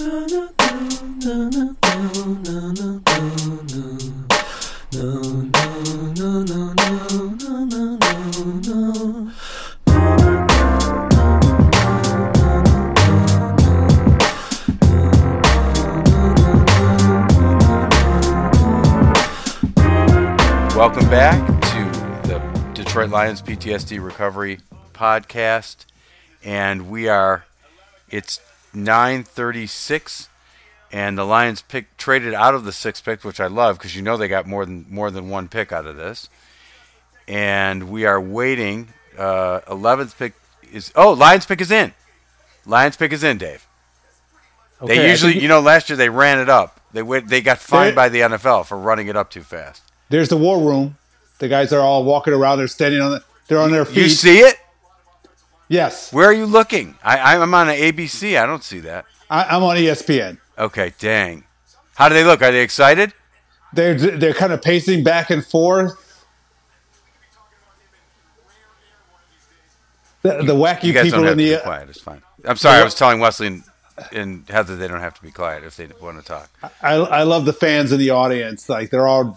Welcome 0.00 0.30
back 21.10 21.44
to 21.62 22.28
the 22.28 22.38
Detroit 22.72 23.10
Lions 23.10 23.42
PTSD 23.42 24.00
Recovery 24.00 24.60
Podcast, 24.94 25.86
and 26.44 26.88
we 26.88 27.08
are. 27.08 27.44
It's 28.10 28.38
9:36, 28.74 30.28
and 30.92 31.18
the 31.18 31.24
Lions 31.24 31.62
pick 31.62 31.96
traded 31.96 32.34
out 32.34 32.54
of 32.54 32.64
the 32.64 32.72
sixth 32.72 33.04
pick, 33.04 33.24
which 33.24 33.40
I 33.40 33.46
love 33.46 33.78
because 33.78 33.94
you 33.96 34.02
know 34.02 34.16
they 34.16 34.28
got 34.28 34.46
more 34.46 34.64
than 34.64 34.86
more 34.88 35.10
than 35.10 35.28
one 35.28 35.48
pick 35.48 35.72
out 35.72 35.86
of 35.86 35.96
this, 35.96 36.28
and 37.26 37.90
we 37.90 38.04
are 38.06 38.20
waiting. 38.20 38.88
Uh, 39.16 39.60
11th 39.68 40.16
pick 40.16 40.34
is 40.72 40.92
oh 40.94 41.12
Lions 41.12 41.44
pick 41.44 41.60
is 41.60 41.70
in. 41.70 41.92
Lions 42.66 42.96
pick 42.96 43.12
is 43.12 43.24
in, 43.24 43.38
Dave. 43.38 43.66
Okay, 44.80 44.96
they 44.96 45.10
usually, 45.10 45.32
think- 45.32 45.42
you 45.42 45.48
know, 45.48 45.60
last 45.60 45.88
year 45.90 45.96
they 45.96 46.08
ran 46.08 46.38
it 46.38 46.48
up. 46.48 46.80
They 46.92 47.02
went, 47.02 47.28
they 47.28 47.40
got 47.40 47.58
fined 47.58 47.96
by 47.96 48.08
the 48.08 48.20
NFL 48.20 48.64
for 48.66 48.78
running 48.78 49.08
it 49.08 49.16
up 49.16 49.30
too 49.30 49.42
fast. 49.42 49.82
There's 50.08 50.28
the 50.28 50.36
war 50.36 50.60
room. 50.60 50.96
The 51.38 51.48
guys 51.48 51.72
are 51.72 51.80
all 51.80 52.04
walking 52.04 52.32
around. 52.32 52.58
They're 52.58 52.68
standing 52.68 53.00
on. 53.00 53.10
The, 53.10 53.24
they're 53.48 53.58
on 53.60 53.72
their 53.72 53.84
feet. 53.84 53.96
You 53.96 54.08
see 54.08 54.38
it? 54.38 54.56
Yes, 55.68 56.12
Where 56.12 56.26
are 56.26 56.32
you 56.32 56.46
looking? 56.46 56.96
I, 57.02 57.36
I'm 57.36 57.54
on 57.54 57.68
an 57.68 57.76
ABC. 57.76 58.40
I 58.40 58.46
don't 58.46 58.64
see 58.64 58.80
that. 58.80 59.04
I, 59.30 59.44
I'm 59.44 59.62
on 59.62 59.76
ESPN. 59.76 60.38
Okay, 60.58 60.92
dang. 60.98 61.44
How 61.94 62.08
do 62.08 62.14
they 62.14 62.24
look? 62.24 62.42
Are 62.42 62.50
they 62.52 62.62
excited? 62.62 63.12
They're 63.72 63.94
they're 63.94 64.34
kind 64.34 64.52
of 64.52 64.62
pacing 64.62 65.04
back 65.04 65.30
and 65.30 65.44
forth. 65.44 66.24
The, 70.22 70.42
the 70.42 70.54
wacky 70.54 70.84
You 70.84 70.92
guys 70.92 71.04
people 71.04 71.20
don't 71.20 71.28
have 71.28 71.38
in 71.38 71.44
to 71.44 71.50
the 71.50 71.56
be 71.56 71.62
quiet. 71.62 71.88
It's 71.88 72.00
fine. 72.00 72.22
I'm 72.44 72.56
sorry. 72.56 72.80
I 72.80 72.84
was 72.84 72.94
telling 72.94 73.20
Wesley 73.20 73.46
and, 73.48 73.62
and 74.12 74.48
Heather 74.48 74.76
they 74.76 74.88
don't 74.88 75.00
have 75.00 75.14
to 75.14 75.22
be 75.22 75.30
quiet 75.30 75.64
if 75.64 75.76
they 75.76 75.88
want 76.00 76.18
to 76.18 76.24
talk. 76.24 76.50
I, 76.82 76.94
I 76.94 77.22
love 77.22 77.44
the 77.44 77.52
fans 77.52 77.92
in 77.92 77.98
the 77.98 78.10
audience. 78.10 78.68
Like 78.68 78.90
they're 78.90 79.06
all 79.06 79.36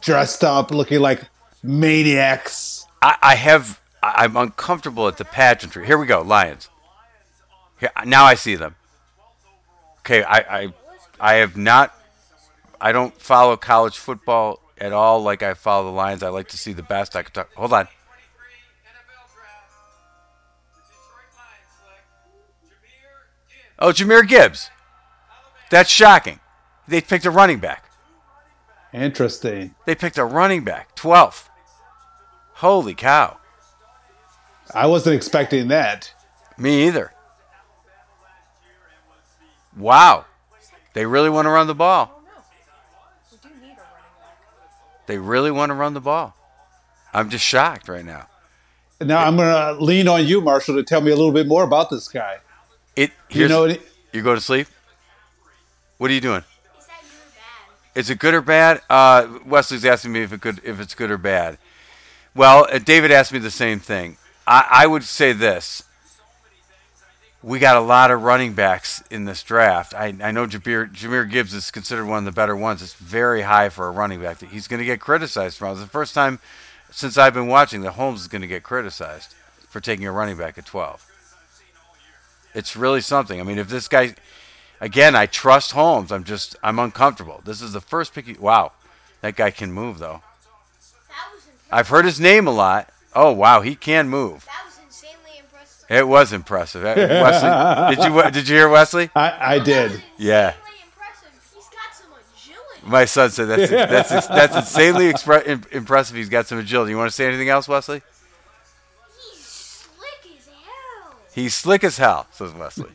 dressed 0.00 0.44
up, 0.44 0.70
looking 0.70 1.00
like 1.00 1.22
maniacs. 1.62 2.86
I, 3.02 3.16
I 3.22 3.34
have. 3.36 3.80
I- 4.08 4.24
I'm 4.24 4.36
uncomfortable 4.36 5.08
at 5.08 5.16
the 5.16 5.24
pageantry. 5.24 5.86
Here 5.86 5.98
we 5.98 6.06
go, 6.06 6.22
Lions. 6.22 6.68
Here, 7.80 7.90
now 8.04 8.24
I 8.24 8.34
see 8.34 8.56
them. 8.56 8.74
Okay, 10.00 10.22
I, 10.22 10.38
I, 10.38 10.72
I 11.20 11.34
have 11.34 11.56
not. 11.56 11.94
I 12.80 12.92
don't 12.92 13.14
follow 13.20 13.56
college 13.56 13.98
football 13.98 14.60
at 14.78 14.92
all 14.92 15.22
like 15.22 15.42
I 15.42 15.54
follow 15.54 15.84
the 15.86 15.90
Lions. 15.96 16.22
I 16.22 16.28
like 16.28 16.48
to 16.48 16.58
see 16.58 16.72
the 16.72 16.82
best. 16.82 17.16
I 17.16 17.22
could 17.22 17.34
talk. 17.34 17.52
Hold 17.54 17.72
on. 17.72 17.88
Oh, 23.78 23.92
Jahmyr 23.92 24.26
Gibbs. 24.26 24.70
That's 25.70 25.90
shocking. 25.90 26.40
They 26.88 27.00
picked 27.00 27.26
a 27.26 27.30
running 27.30 27.58
back. 27.58 27.84
Interesting. 28.92 29.74
They 29.84 29.94
picked 29.94 30.18
a 30.18 30.24
running 30.24 30.64
back, 30.64 30.96
12th. 30.96 31.48
Holy 32.54 32.94
cow. 32.94 33.38
I 34.74 34.86
wasn't 34.86 35.16
expecting 35.16 35.68
that. 35.68 36.12
Me 36.56 36.86
either. 36.86 37.12
Wow. 39.76 40.26
They 40.92 41.06
really 41.06 41.30
want 41.30 41.46
to 41.46 41.50
run 41.50 41.66
the 41.66 41.74
ball. 41.74 42.22
They 45.06 45.18
really 45.18 45.50
want 45.50 45.70
to 45.70 45.74
run 45.74 45.94
the 45.94 46.00
ball. 46.00 46.34
I'm 47.14 47.30
just 47.30 47.44
shocked 47.44 47.88
right 47.88 48.04
now. 48.04 48.26
Now 49.00 49.24
I'm 49.24 49.36
going 49.36 49.48
to 49.48 49.82
lean 49.82 50.08
on 50.08 50.26
you, 50.26 50.40
Marshall, 50.40 50.74
to 50.76 50.82
tell 50.82 51.00
me 51.00 51.10
a 51.10 51.16
little 51.16 51.32
bit 51.32 51.46
more 51.46 51.62
about 51.62 51.88
this 51.88 52.08
guy. 52.08 52.38
It 52.96 53.12
You 53.30 53.48
know, 53.48 53.64
any- 53.64 53.78
you 54.12 54.22
go 54.22 54.34
to 54.34 54.40
sleep? 54.40 54.66
What 55.98 56.10
are 56.10 56.14
you 56.14 56.20
doing? 56.20 56.44
Is 57.94 58.10
it 58.10 58.18
good 58.18 58.34
or 58.34 58.40
bad? 58.42 58.82
Uh, 58.88 59.38
Wesley's 59.44 59.84
asking 59.84 60.12
me 60.12 60.22
if 60.22 60.32
it 60.32 60.40
good 60.40 60.60
if 60.62 60.78
it's 60.78 60.94
good 60.94 61.10
or 61.10 61.18
bad. 61.18 61.58
Well, 62.34 62.66
uh, 62.70 62.78
David 62.78 63.10
asked 63.10 63.32
me 63.32 63.40
the 63.40 63.50
same 63.50 63.80
thing. 63.80 64.16
I, 64.48 64.66
I 64.70 64.86
would 64.86 65.04
say 65.04 65.32
this. 65.32 65.84
We 67.42 67.58
got 67.60 67.76
a 67.76 67.80
lot 67.80 68.10
of 68.10 68.22
running 68.22 68.54
backs 68.54 69.02
in 69.10 69.24
this 69.26 69.42
draft. 69.44 69.94
I, 69.94 70.06
I 70.20 70.32
know 70.32 70.46
Jahmyr, 70.46 70.90
Jahmyr 70.92 71.30
Gibbs 71.30 71.54
is 71.54 71.70
considered 71.70 72.06
one 72.06 72.18
of 72.18 72.24
the 72.24 72.32
better 72.32 72.56
ones. 72.56 72.82
It's 72.82 72.94
very 72.94 73.42
high 73.42 73.68
for 73.68 73.86
a 73.86 73.90
running 73.92 74.20
back. 74.20 74.42
He's 74.42 74.66
going 74.66 74.80
to 74.80 74.84
get 74.86 75.00
criticized 75.00 75.58
from. 75.58 75.72
It's 75.72 75.80
the 75.80 75.86
first 75.86 76.14
time 76.14 76.40
since 76.90 77.16
I've 77.16 77.34
been 77.34 77.46
watching 77.46 77.82
that 77.82 77.92
Holmes 77.92 78.22
is 78.22 78.28
going 78.28 78.42
to 78.42 78.48
get 78.48 78.62
criticized 78.64 79.34
for 79.68 79.80
taking 79.80 80.06
a 80.06 80.12
running 80.12 80.36
back 80.36 80.58
at 80.58 80.66
12. 80.66 81.04
It's 82.54 82.74
really 82.74 83.02
something. 83.02 83.38
I 83.38 83.44
mean, 83.44 83.58
if 83.58 83.68
this 83.68 83.86
guy, 83.86 84.14
again, 84.80 85.14
I 85.14 85.26
trust 85.26 85.72
Holmes. 85.72 86.10
I'm 86.10 86.24
just, 86.24 86.56
I'm 86.64 86.78
uncomfortable. 86.78 87.40
This 87.44 87.60
is 87.62 87.72
the 87.72 87.80
first 87.80 88.14
pick. 88.14 88.26
he- 88.26 88.32
Wow, 88.32 88.72
that 89.20 89.36
guy 89.36 89.50
can 89.52 89.70
move 89.72 89.98
though. 89.98 90.22
That 91.08 91.34
was 91.34 91.44
impressive. 91.46 91.68
I've 91.70 91.88
heard 91.88 92.04
his 92.06 92.18
name 92.18 92.48
a 92.48 92.52
lot. 92.52 92.88
Oh 93.14 93.32
wow, 93.32 93.60
he 93.62 93.74
can 93.74 94.08
move. 94.08 94.44
That 94.46 94.62
was 94.66 94.78
insanely 94.86 95.38
impressive. 95.38 95.86
It 95.90 96.06
was 96.08 96.32
impressive. 96.32 96.84
Uh, 96.84 96.94
Wesley, 96.96 97.96
did 97.96 98.04
you 98.12 98.30
did 98.30 98.48
you 98.48 98.56
hear 98.56 98.68
Wesley? 98.68 99.10
I, 99.14 99.54
I 99.54 99.58
did. 99.58 100.02
Yeah. 100.16 100.48
insanely 100.50 100.82
impressive. 100.84 101.52
He's 101.54 101.68
got 101.68 101.94
some 101.94 102.10
agility. 102.12 102.90
My 102.90 103.04
son 103.06 103.30
said 103.30 103.46
that's 103.48 103.70
that's 104.10 104.26
that's 104.28 104.56
insanely 104.56 105.12
expre- 105.12 105.72
impressive. 105.72 106.16
He's 106.16 106.28
got 106.28 106.46
some 106.46 106.58
agility. 106.58 106.92
You 106.92 106.98
want 106.98 107.10
to 107.10 107.14
say 107.14 107.26
anything 107.26 107.48
else, 107.48 107.66
Wesley? 107.66 108.02
He's 109.32 109.38
slick 109.44 110.36
as 110.36 110.46
hell. 110.46 111.16
He's 111.34 111.54
slick 111.54 111.84
as 111.84 111.98
hell, 111.98 112.26
says 112.32 112.52
Wesley. 112.52 112.90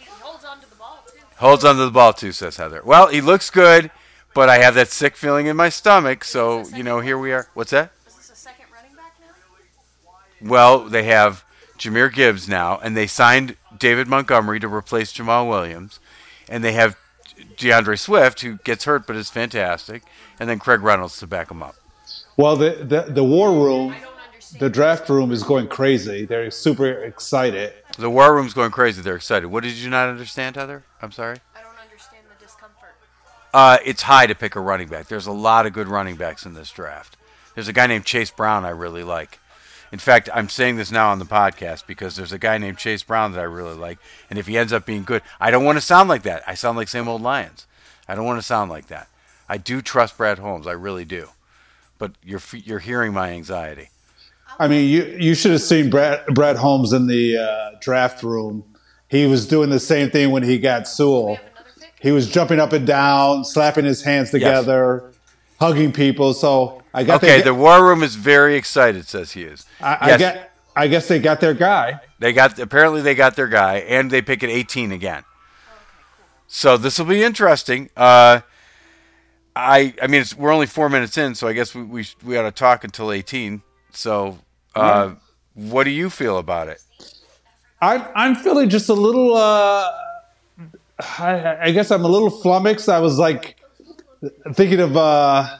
He 0.00 0.06
holds 0.20 0.44
on 0.44 0.60
to 0.60 0.68
the 0.68 0.76
ball 0.76 1.04
too. 1.06 1.18
Holds 1.36 1.64
onto 1.64 1.84
the 1.84 1.90
ball 1.90 2.12
too, 2.12 2.32
says 2.32 2.56
Heather. 2.56 2.82
Well, 2.84 3.08
he 3.08 3.20
looks 3.20 3.50
good, 3.50 3.90
but 4.34 4.48
I 4.48 4.58
have 4.58 4.74
that 4.74 4.88
sick 4.88 5.16
feeling 5.16 5.46
in 5.46 5.56
my 5.56 5.68
stomach. 5.68 6.24
So 6.24 6.66
you 6.68 6.82
know, 6.82 7.00
here 7.00 7.16
we 7.16 7.32
are. 7.32 7.48
What's 7.54 7.70
that? 7.70 7.92
Is 8.06 8.14
this 8.16 8.30
a 8.30 8.36
second 8.36 8.66
running 8.74 8.94
back 8.96 9.14
now? 9.20 9.26
Well, 10.44 10.80
they 10.88 11.04
have 11.04 11.44
Jahmyr 11.78 12.12
Gibbs 12.12 12.48
now, 12.48 12.78
and 12.82 12.96
they 12.96 13.06
signed 13.06 13.56
David 13.78 14.06
Montgomery 14.08 14.60
to 14.60 14.68
replace 14.68 15.12
Jamaal 15.12 15.48
Williams, 15.48 16.00
and 16.48 16.62
they 16.62 16.72
have 16.72 16.96
D'Andre 17.56 17.96
Swift, 17.96 18.42
who 18.42 18.58
gets 18.64 18.84
hurt 18.84 19.06
but 19.06 19.16
is 19.16 19.30
fantastic, 19.30 20.02
and 20.38 20.48
then 20.48 20.58
Craig 20.58 20.82
Reynolds 20.82 21.18
to 21.18 21.26
back 21.26 21.50
him 21.50 21.62
up. 21.62 21.76
Well, 22.36 22.56
the, 22.56 22.70
the, 22.70 23.12
the 23.12 23.24
war 23.24 23.52
room, 23.52 23.92
I 23.92 24.00
don't 24.00 24.12
understand. 24.26 24.60
the 24.60 24.70
draft 24.70 25.08
room 25.08 25.32
is 25.32 25.42
going 25.42 25.68
crazy. 25.68 26.24
They're 26.24 26.50
super 26.50 26.86
excited. 26.86 27.72
The 27.96 28.10
war 28.10 28.34
room's 28.34 28.54
going 28.54 28.72
crazy. 28.72 29.02
They're 29.02 29.16
excited. 29.16 29.46
What 29.46 29.62
did 29.62 29.74
you 29.74 29.88
not 29.88 30.08
understand, 30.08 30.56
Heather? 30.56 30.84
I'm 31.00 31.12
sorry. 31.12 31.38
I 31.56 31.62
don't 31.62 31.78
understand 31.80 32.24
the 32.28 32.44
discomfort. 32.44 32.94
Uh, 33.52 33.78
it's 33.84 34.02
high 34.02 34.26
to 34.26 34.34
pick 34.34 34.56
a 34.56 34.60
running 34.60 34.88
back. 34.88 35.06
There's 35.06 35.26
a 35.26 35.32
lot 35.32 35.64
of 35.64 35.72
good 35.72 35.88
running 35.88 36.16
backs 36.16 36.44
in 36.44 36.54
this 36.54 36.70
draft. 36.70 37.16
There's 37.54 37.68
a 37.68 37.72
guy 37.72 37.86
named 37.86 38.04
Chase 38.04 38.32
Brown 38.32 38.64
I 38.64 38.70
really 38.70 39.04
like. 39.04 39.38
In 39.94 40.00
fact, 40.00 40.28
I'm 40.34 40.48
saying 40.48 40.74
this 40.74 40.90
now 40.90 41.10
on 41.12 41.20
the 41.20 41.24
podcast 41.24 41.86
because 41.86 42.16
there's 42.16 42.32
a 42.32 42.38
guy 42.38 42.58
named 42.58 42.78
Chase 42.78 43.04
Brown 43.04 43.30
that 43.30 43.38
I 43.38 43.44
really 43.44 43.76
like, 43.76 43.98
and 44.28 44.40
if 44.40 44.48
he 44.48 44.58
ends 44.58 44.72
up 44.72 44.84
being 44.84 45.04
good, 45.04 45.22
I 45.38 45.52
don't 45.52 45.62
want 45.62 45.76
to 45.76 45.80
sound 45.80 46.08
like 46.08 46.24
that. 46.24 46.42
I 46.48 46.54
sound 46.54 46.76
like 46.76 46.88
same 46.88 47.06
old 47.06 47.22
Lions. 47.22 47.68
I 48.08 48.16
don't 48.16 48.24
want 48.24 48.40
to 48.40 48.42
sound 48.42 48.72
like 48.72 48.88
that. 48.88 49.06
I 49.48 49.56
do 49.56 49.80
trust 49.80 50.16
Brad 50.16 50.40
Holmes. 50.40 50.66
I 50.66 50.72
really 50.72 51.04
do. 51.04 51.28
But 51.96 52.10
you're 52.24 52.40
you're 52.54 52.80
hearing 52.80 53.12
my 53.12 53.30
anxiety. 53.30 53.90
I 54.58 54.66
mean, 54.66 54.88
you 54.88 55.04
you 55.16 55.36
should 55.36 55.52
have 55.52 55.62
seen 55.62 55.90
Brad, 55.90 56.26
Brad 56.26 56.56
Holmes 56.56 56.92
in 56.92 57.06
the 57.06 57.36
uh, 57.38 57.78
draft 57.80 58.24
room. 58.24 58.64
He 59.06 59.28
was 59.28 59.46
doing 59.46 59.70
the 59.70 59.78
same 59.78 60.10
thing 60.10 60.32
when 60.32 60.42
he 60.42 60.58
got 60.58 60.88
Sewell. 60.88 61.36
Have 61.36 61.44
another 61.44 61.70
pick? 61.78 61.92
He 62.00 62.10
was 62.10 62.28
jumping 62.28 62.58
up 62.58 62.72
and 62.72 62.84
down, 62.84 63.44
slapping 63.44 63.84
his 63.84 64.02
hands 64.02 64.32
together, 64.32 65.12
hugging 65.64 65.92
people. 65.92 66.34
So 66.34 66.82
I 66.92 67.04
got 67.04 67.22
Okay, 67.22 67.38
the, 67.38 67.44
the 67.44 67.54
war 67.54 67.84
room 67.84 68.02
is 68.02 68.14
very 68.14 68.56
excited. 68.56 69.06
Says 69.06 69.32
he 69.32 69.42
is. 69.42 69.66
I, 69.80 69.98
I 70.00 70.16
get. 70.16 70.50
I 70.76 70.88
guess 70.88 71.06
they 71.06 71.20
got 71.20 71.40
their 71.40 71.54
guy. 71.54 72.00
They 72.18 72.32
got 72.32 72.58
apparently 72.58 73.00
they 73.00 73.14
got 73.14 73.36
their 73.36 73.46
guy, 73.46 73.76
and 73.76 74.10
they 74.10 74.22
pick 74.22 74.42
at 74.42 74.50
18 74.50 74.92
again. 74.92 75.22
So 76.46 76.76
this 76.76 76.98
will 76.98 77.06
be 77.06 77.22
interesting. 77.22 77.90
Uh, 77.96 78.40
I 79.56 79.94
I 80.02 80.06
mean 80.08 80.22
it's, 80.22 80.36
we're 80.36 80.52
only 80.52 80.66
four 80.66 80.88
minutes 80.88 81.16
in, 81.16 81.34
so 81.34 81.48
I 81.48 81.52
guess 81.52 81.74
we 81.74 81.82
we, 81.82 82.06
we 82.24 82.36
ought 82.36 82.42
to 82.42 82.50
talk 82.50 82.84
until 82.84 83.12
18. 83.12 83.62
So 83.92 84.38
uh, 84.74 85.14
what 85.54 85.84
do 85.84 85.90
you 85.90 86.10
feel 86.10 86.38
about 86.38 86.68
it? 86.68 86.82
I'm 87.80 88.02
I'm 88.14 88.34
feeling 88.34 88.68
just 88.68 88.88
a 88.88 88.94
little. 88.94 89.36
Uh, 89.36 89.90
I, 91.18 91.56
I 91.60 91.70
guess 91.72 91.90
I'm 91.90 92.04
a 92.04 92.08
little 92.08 92.30
flummoxed. 92.30 92.88
I 92.88 93.00
was 93.00 93.18
like 93.18 93.56
thinking 94.52 94.80
of 94.80 94.96
uh, 94.96 95.58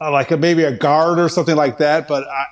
uh, 0.00 0.10
like 0.10 0.30
a, 0.30 0.36
maybe 0.36 0.64
a 0.64 0.76
guard 0.76 1.18
or 1.18 1.28
something 1.28 1.56
like 1.56 1.78
that. 1.78 2.08
But 2.08 2.26
I, 2.28 2.46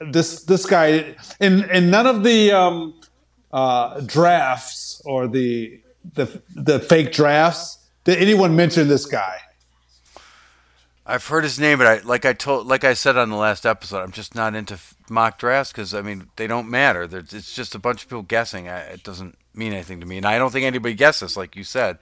this 0.00 0.44
this 0.44 0.66
guy 0.66 1.16
in 1.40 1.64
and 1.70 1.90
none 1.90 2.06
of 2.06 2.22
the 2.22 2.52
um, 2.52 3.00
uh, 3.52 4.00
drafts 4.00 5.02
or 5.04 5.26
the 5.26 5.80
the 6.14 6.40
the 6.54 6.78
fake 6.80 7.12
drafts, 7.12 7.78
did 8.04 8.18
anyone 8.18 8.56
mention 8.56 8.88
this 8.88 9.06
guy? 9.06 9.40
I've 11.04 11.26
heard 11.26 11.42
his 11.42 11.58
name, 11.58 11.78
but 11.78 11.86
I 11.86 11.98
like 12.00 12.26
I 12.26 12.34
told, 12.34 12.66
like 12.66 12.84
I 12.84 12.92
said 12.92 13.16
on 13.16 13.30
the 13.30 13.36
last 13.36 13.64
episode, 13.64 14.02
I'm 14.02 14.12
just 14.12 14.34
not 14.34 14.54
into 14.54 14.78
mock 15.08 15.38
drafts 15.38 15.72
because 15.72 15.94
I 15.94 16.02
mean 16.02 16.28
they 16.36 16.46
don't 16.46 16.68
matter. 16.68 17.06
They're, 17.06 17.20
it's 17.20 17.54
just 17.54 17.74
a 17.74 17.78
bunch 17.78 18.02
of 18.02 18.10
people 18.10 18.22
guessing. 18.22 18.68
I, 18.68 18.80
it 18.80 19.04
doesn't 19.04 19.38
mean 19.54 19.72
anything 19.72 20.00
to 20.00 20.06
me, 20.06 20.18
and 20.18 20.26
I 20.26 20.38
don't 20.38 20.52
think 20.52 20.66
anybody 20.66 20.94
guesses, 20.94 21.34
like 21.34 21.56
you 21.56 21.64
said. 21.64 21.98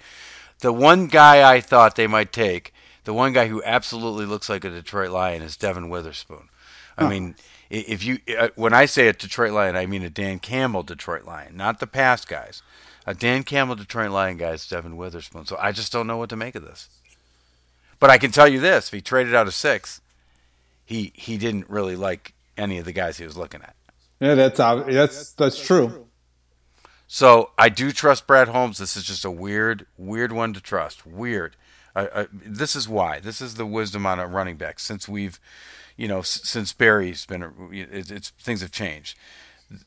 The 0.60 0.72
one 0.72 1.06
guy 1.06 1.50
I 1.50 1.60
thought 1.60 1.96
they 1.96 2.06
might 2.06 2.32
take, 2.32 2.72
the 3.04 3.12
one 3.12 3.32
guy 3.32 3.48
who 3.48 3.62
absolutely 3.64 4.26
looks 4.26 4.48
like 4.48 4.64
a 4.64 4.70
Detroit 4.70 5.10
Lion, 5.10 5.42
is 5.42 5.56
Devon 5.56 5.88
Witherspoon. 5.88 6.48
I 6.98 7.08
mean, 7.08 7.36
if 7.68 8.04
you 8.04 8.18
uh, 8.38 8.48
when 8.54 8.72
I 8.72 8.86
say 8.86 9.08
a 9.08 9.12
Detroit 9.12 9.52
Lion, 9.52 9.76
I 9.76 9.86
mean 9.86 10.02
a 10.02 10.10
Dan 10.10 10.38
Campbell 10.38 10.82
Detroit 10.82 11.24
Lion, 11.24 11.56
not 11.56 11.78
the 11.78 11.86
past 11.86 12.26
guys. 12.26 12.62
A 13.06 13.14
Dan 13.14 13.44
Campbell 13.44 13.76
Detroit 13.76 14.10
Lion 14.10 14.36
guy 14.36 14.52
is 14.52 14.66
Devon 14.66 14.96
Witherspoon. 14.96 15.46
So 15.46 15.56
I 15.60 15.72
just 15.72 15.92
don't 15.92 16.06
know 16.06 16.16
what 16.16 16.30
to 16.30 16.36
make 16.36 16.54
of 16.54 16.64
this. 16.64 16.88
But 18.00 18.10
I 18.10 18.18
can 18.18 18.30
tell 18.30 18.48
you 18.48 18.60
this: 18.60 18.88
if 18.88 18.94
he 18.94 19.00
traded 19.00 19.34
out 19.34 19.46
a 19.46 19.52
six, 19.52 20.00
he 20.84 21.12
he 21.14 21.36
didn't 21.36 21.68
really 21.68 21.96
like 21.96 22.32
any 22.56 22.78
of 22.78 22.84
the 22.84 22.92
guys 22.92 23.18
he 23.18 23.24
was 23.24 23.36
looking 23.36 23.62
at. 23.62 23.76
Yeah, 24.20 24.34
that's 24.34 24.58
that's 24.58 25.32
that's 25.32 25.64
true. 25.64 26.05
So 27.06 27.50
I 27.56 27.68
do 27.68 27.92
trust 27.92 28.26
Brad 28.26 28.48
Holmes. 28.48 28.78
This 28.78 28.96
is 28.96 29.04
just 29.04 29.24
a 29.24 29.30
weird, 29.30 29.86
weird 29.96 30.32
one 30.32 30.52
to 30.54 30.60
trust. 30.60 31.06
Weird. 31.06 31.56
I, 31.94 32.08
I, 32.22 32.26
this 32.32 32.74
is 32.76 32.88
why. 32.88 33.20
This 33.20 33.40
is 33.40 33.54
the 33.54 33.66
wisdom 33.66 34.06
on 34.06 34.18
a 34.18 34.26
running 34.26 34.56
back. 34.56 34.80
Since 34.80 35.08
we've, 35.08 35.38
you 35.96 36.08
know, 36.08 36.18
s- 36.18 36.40
since 36.44 36.72
Barry's 36.72 37.24
been, 37.24 37.52
it's, 37.72 38.10
it's 38.10 38.30
things 38.30 38.60
have 38.60 38.72
changed. 38.72 39.16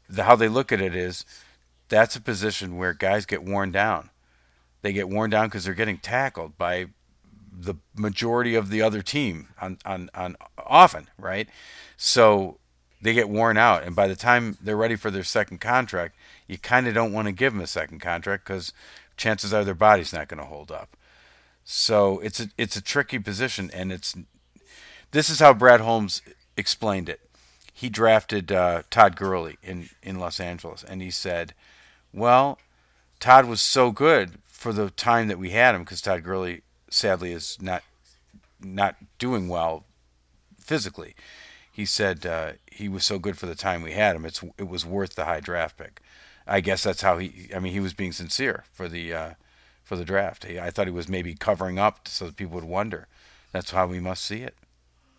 The, 0.10 0.24
how 0.24 0.36
they 0.36 0.48
look 0.48 0.72
at 0.72 0.82
it 0.82 0.96
is, 0.96 1.26
that's 1.90 2.16
a 2.16 2.22
position 2.22 2.78
where 2.78 2.94
guys 2.94 3.26
get 3.26 3.44
worn 3.44 3.72
down. 3.72 4.12
They 4.82 4.94
get 4.94 5.10
worn 5.10 5.30
down 5.30 5.48
because 5.48 5.66
they're 5.66 5.74
getting 5.74 5.98
tackled 5.98 6.58
by 6.58 6.88
the 7.52 7.76
majority 7.96 8.56
of 8.56 8.70
the 8.70 8.82
other 8.82 9.02
team 9.02 9.50
on, 9.60 9.78
on, 9.86 10.10
on 10.14 10.38
often, 10.58 11.10
right? 11.18 11.50
So 11.98 12.60
they 13.02 13.14
get 13.14 13.30
worn 13.30 13.58
out, 13.58 13.84
and 13.84 13.96
by 13.96 14.08
the 14.08 14.16
time 14.16 14.58
they're 14.62 14.78
ready 14.78 14.96
for 14.96 15.12
their 15.12 15.24
second 15.24 15.60
contract, 15.60 16.16
you 16.50 16.58
kind 16.58 16.88
of 16.88 16.96
don't 16.96 17.14
want 17.14 17.28
to 17.28 17.32
give 17.32 17.54
them 17.54 17.62
a 17.62 17.68
second 17.68 18.00
contract 18.00 18.44
because 18.44 18.74
chances 19.16 19.54
are 19.54 19.64
their 19.64 19.76
body's 19.76 20.12
not 20.12 20.28
going 20.28 20.40
to 20.40 20.46
hold 20.46 20.72
up. 20.72 20.98
So 21.64 22.20
it's 22.20 22.40
a 22.40 22.48
it's 22.58 22.76
a 22.76 22.82
tricky 22.82 23.20
position, 23.20 23.70
and 23.72 23.92
it's 23.92 24.16
this 25.12 25.30
is 25.30 25.40
how 25.40 25.54
Brad 25.54 25.80
Holmes 25.80 26.24
explained 26.58 27.08
it. 27.08 27.22
He 27.72 27.88
drafted 27.88 28.52
uh, 28.52 28.82
Todd 28.90 29.16
Gurley 29.16 29.58
in 29.62 29.90
in 30.02 30.20
Los 30.20 30.40
Angeles, 30.40 30.84
and 30.84 31.04
he 31.04 31.12
said, 31.12 31.54
"Well, 32.12 32.58
Todd 33.20 33.46
was 33.46 33.62
so 33.62 33.92
good 33.92 34.40
for 34.46 34.74
the 34.74 34.90
time 34.90 35.28
that 35.28 35.38
we 35.38 35.52
had 35.52 35.76
him 35.76 35.84
because 35.84 36.02
Todd 36.02 36.24
Gurley 36.24 36.64
sadly 36.90 37.32
is 37.32 37.60
not 37.62 37.84
not 38.60 38.96
doing 39.20 39.48
well 39.48 39.86
physically. 40.60 41.16
He 41.72 41.86
said 41.86 42.26
uh, 42.26 42.54
he 42.72 42.90
was 42.90 43.06
so 43.06 43.20
good 43.20 43.38
for 43.38 43.46
the 43.46 43.56
time 43.56 43.84
we 43.84 43.92
had 43.92 44.16
him. 44.16 44.26
It's 44.26 44.44
it 44.58 44.68
was 44.68 44.84
worth 44.84 45.14
the 45.14 45.26
high 45.26 45.40
draft 45.42 45.78
pick. 45.78 46.02
I 46.50 46.62
guess 46.62 46.84
that's 46.84 47.02
how 47.02 47.18
he. 47.20 47.50
I 47.56 47.60
mean, 47.60 47.74
he 47.74 47.80
was 47.80 47.94
being 47.94 48.12
sincere 48.12 48.66
for 48.74 48.88
the 48.88 49.14
uh, 49.14 49.30
for 49.84 49.96
the 49.96 50.04
draft. 50.04 50.46
He, 50.46 50.60
I 50.60 50.72
thought 50.72 50.88
he 50.88 50.94
was 50.94 51.08
maybe 51.08 51.36
covering 51.36 51.78
up 51.78 52.08
so 52.08 52.26
that 52.26 52.36
people 52.36 52.56
would 52.56 52.64
wonder. 52.64 53.08
That's 53.52 53.72
how 53.72 53.88
we 53.88 54.00
must 54.00 54.26
see 54.26 54.42
it. 54.42 54.56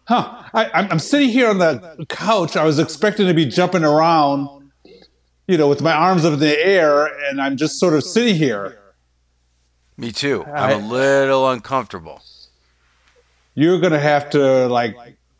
Huh? 0.07 0.43
I, 0.53 0.71
I'm, 0.75 0.93
I'm 0.93 0.99
sitting 0.99 1.29
here 1.29 1.49
on 1.49 1.59
the 1.59 2.05
couch. 2.09 2.57
I 2.57 2.65
was 2.65 2.79
expecting 2.79 3.29
to 3.29 3.35
be 3.35 3.47
jumping 3.47 3.85
around, 3.85 4.73
you 5.47 5.57
know, 5.57 5.69
with 5.69 5.83
my 5.83 5.93
arms 5.93 6.25
up 6.25 6.33
in 6.33 6.41
the 6.41 6.67
air, 6.67 7.07
and 7.29 7.41
I'm 7.41 7.57
just 7.57 7.79
sort 7.79 7.95
of 7.95 8.03
sitting 8.03 8.35
here. 8.35 8.77
Me 9.97 10.11
too. 10.11 10.45
I'm 10.45 10.83
a 10.83 10.87
little 10.87 11.49
uncomfortable. 11.49 12.23
You're 13.55 13.79
gonna 13.79 14.01
have 14.01 14.31
to 14.31 14.67
like 14.69 14.97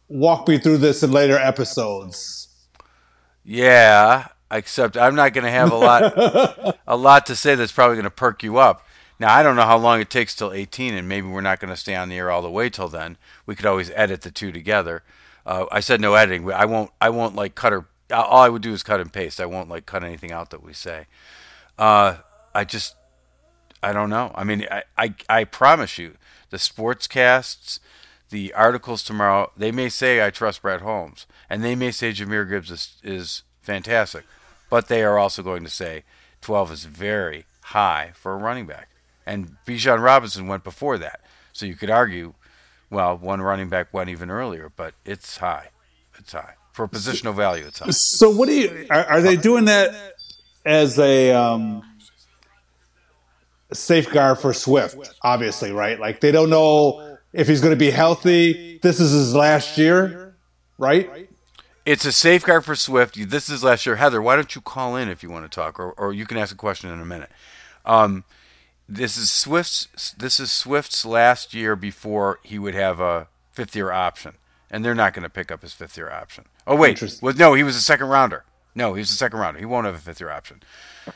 walk 0.09 0.47
me 0.47 0.59
through 0.59 0.79
this 0.79 1.03
in 1.03 1.11
later 1.11 1.37
episodes. 1.37 2.49
Yeah, 3.43 4.29
except 4.51 4.97
I'm 4.97 5.15
not 5.15 5.33
going 5.33 5.45
to 5.45 5.51
have 5.51 5.73
a 5.73 5.77
lot 5.77 6.79
a 6.87 6.97
lot 6.97 7.27
to 7.27 7.37
say 7.37 7.55
that's 7.55 7.73
probably 7.73 7.97
going 7.97 8.05
to 8.05 8.11
perk 8.11 8.43
you 8.43 8.59
up. 8.59 8.87
Now 9.19 9.35
I 9.35 9.43
don't 9.43 9.57
know 9.57 9.63
how 9.63 9.79
long 9.79 10.01
it 10.01 10.11
takes 10.11 10.35
till 10.35 10.53
18, 10.53 10.95
and 10.95 11.09
maybe 11.09 11.29
we're 11.29 11.41
not 11.41 11.61
going 11.61 11.71
to 11.71 11.77
stay 11.77 11.95
on 11.95 12.09
the 12.09 12.17
air 12.17 12.31
all 12.31 12.43
the 12.43 12.51
way 12.51 12.71
till 12.71 12.89
then. 12.89 13.17
We 13.47 13.55
could 13.55 13.67
always 13.67 13.91
edit 13.95 14.23
the 14.23 14.31
two 14.31 14.53
together. 14.53 15.03
Uh, 15.45 15.67
I 15.71 15.81
said 15.81 16.01
no 16.01 16.15
editing, 16.15 16.51
I 16.53 16.65
won't. 16.65 16.91
I 17.01 17.11
won't 17.11 17.35
like 17.35 17.55
cut 17.55 17.73
or 17.73 17.87
all 18.13 18.43
I 18.43 18.49
would 18.49 18.63
do 18.63 18.73
is 18.73 18.83
cut 18.83 19.01
and 19.01 19.13
paste. 19.13 19.41
I 19.41 19.47
won't 19.47 19.69
like 19.69 19.87
cut 19.87 20.05
anything 20.05 20.33
out 20.33 20.51
that 20.51 20.63
we 20.63 20.73
say. 20.73 21.07
Uh, 21.79 22.17
I 22.55 22.65
just 22.65 22.97
I 23.83 23.93
don't 23.93 24.11
know. 24.11 24.33
I 24.35 24.45
mean, 24.45 24.67
I, 24.71 24.83
I, 24.97 25.15
I 25.29 25.45
promise 25.45 25.99
you, 25.99 26.17
the 26.51 26.59
sportscasts, 26.59 27.79
the 28.29 28.53
articles 28.53 29.03
tomorrow, 29.03 29.53
they 29.57 29.73
may 29.73 29.89
say 29.89 30.25
I 30.25 30.31
trust 30.31 30.63
Brad 30.63 30.83
Holmes, 30.83 31.27
and 31.49 31.65
they 31.65 31.75
may 31.75 31.91
say 31.91 32.13
Jahmyr 32.13 32.49
Gibbs 32.49 32.71
is, 32.71 32.97
is 33.03 33.43
fantastic, 33.63 34.25
but 34.71 34.89
they 34.89 35.03
are 35.03 35.19
also 35.19 35.43
going 35.43 35.65
to 35.65 35.71
say 35.71 36.05
12 36.41 36.73
is 36.73 36.85
very 36.85 37.45
high 37.63 38.13
for 38.15 38.33
a 38.33 38.37
running 38.37 38.67
back. 38.67 38.89
And 39.27 39.57
Bijan 39.67 40.03
Robinson 40.03 40.47
went 40.47 40.65
before 40.65 40.97
that. 40.99 41.21
So 41.53 41.67
you 41.67 41.75
could 41.75 41.91
argue, 41.91 42.35
well, 42.89 43.17
one 43.17 43.43
running 43.43 43.69
back 43.69 43.93
went 43.93 44.09
even 44.09 44.31
earlier, 44.31 44.73
but 44.75 44.95
it's 45.05 45.37
high. 45.37 45.69
It's 46.19 46.33
high. 46.33 46.55
For 46.73 46.89
positional 46.89 47.35
value, 47.35 47.65
it's 47.67 47.81
high. 47.81 47.91
So, 47.91 48.31
what 48.31 48.47
do 48.47 48.55
you? 48.55 48.87
Are, 48.91 49.05
are 49.05 49.21
they 49.21 49.37
doing 49.37 49.67
that 49.67 50.15
as 50.65 50.99
a 50.99 51.33
um, 51.33 51.83
safeguard 53.73 54.39
for 54.39 54.55
Swift? 54.55 54.97
Obviously, 55.23 55.73
right? 55.73 55.99
Like 55.99 56.21
they 56.21 56.31
don't 56.31 56.49
know 56.49 57.19
if 57.33 57.49
he's 57.49 57.61
going 57.61 57.73
to 57.73 57.79
be 57.79 57.91
healthy. 57.91 58.79
This 58.83 59.01
is 59.01 59.11
his 59.11 59.35
last 59.35 59.79
year, 59.79 60.37
right? 60.79 61.30
It's 61.87 62.05
a 62.05 62.13
safeguard 62.13 62.65
for 62.65 62.75
Swift. 62.75 63.31
This 63.31 63.49
is 63.49 63.65
last 63.65 63.87
year. 63.87 63.97
Heather, 63.97 64.21
why 64.21 64.37
don't 64.37 64.55
you 64.55 64.61
call 64.61 64.97
in 64.97 65.09
if 65.09 65.23
you 65.23 65.31
want 65.31 65.51
to 65.51 65.55
talk, 65.55 65.81
or, 65.81 65.93
or 65.93 66.13
you 66.13 66.27
can 66.27 66.37
ask 66.37 66.53
a 66.53 66.59
question 66.59 66.91
in 66.91 67.01
a 67.01 67.07
minute. 67.07 67.31
Um, 67.85 68.25
this 68.89 69.17
is 69.17 69.31
Swift's. 69.31 70.13
This 70.19 70.41
is 70.41 70.53
Swift's 70.53 71.05
last 71.05 71.55
year 71.55 71.77
before 71.77 72.41
he 72.43 72.59
would 72.59 72.75
have 72.75 73.01
a 73.01 73.29
fifth 73.53 73.75
year 73.75 73.93
option, 73.93 74.35
and 74.71 74.85
they're 74.85 74.95
not 74.95 75.15
going 75.15 75.23
to 75.23 75.31
pick 75.31 75.51
up 75.51 75.63
his 75.63 75.73
fifth 75.73 75.97
year 75.97 76.11
option. 76.11 76.45
Oh 76.67 76.77
wait, 76.77 77.03
well 77.23 77.35
no, 77.35 77.55
he 77.55 77.63
was 77.63 77.77
a 77.77 77.81
second 77.81 78.09
rounder. 78.09 78.45
No, 78.75 78.95
he 78.95 79.01
was 79.01 79.11
a 79.11 79.15
second 79.15 79.39
rounder. 79.39 79.59
He 79.59 79.67
won't 79.67 79.87
have 79.87 79.95
a 79.95 79.99
fifth 79.99 80.21
year 80.21 80.31
option. 80.31 80.63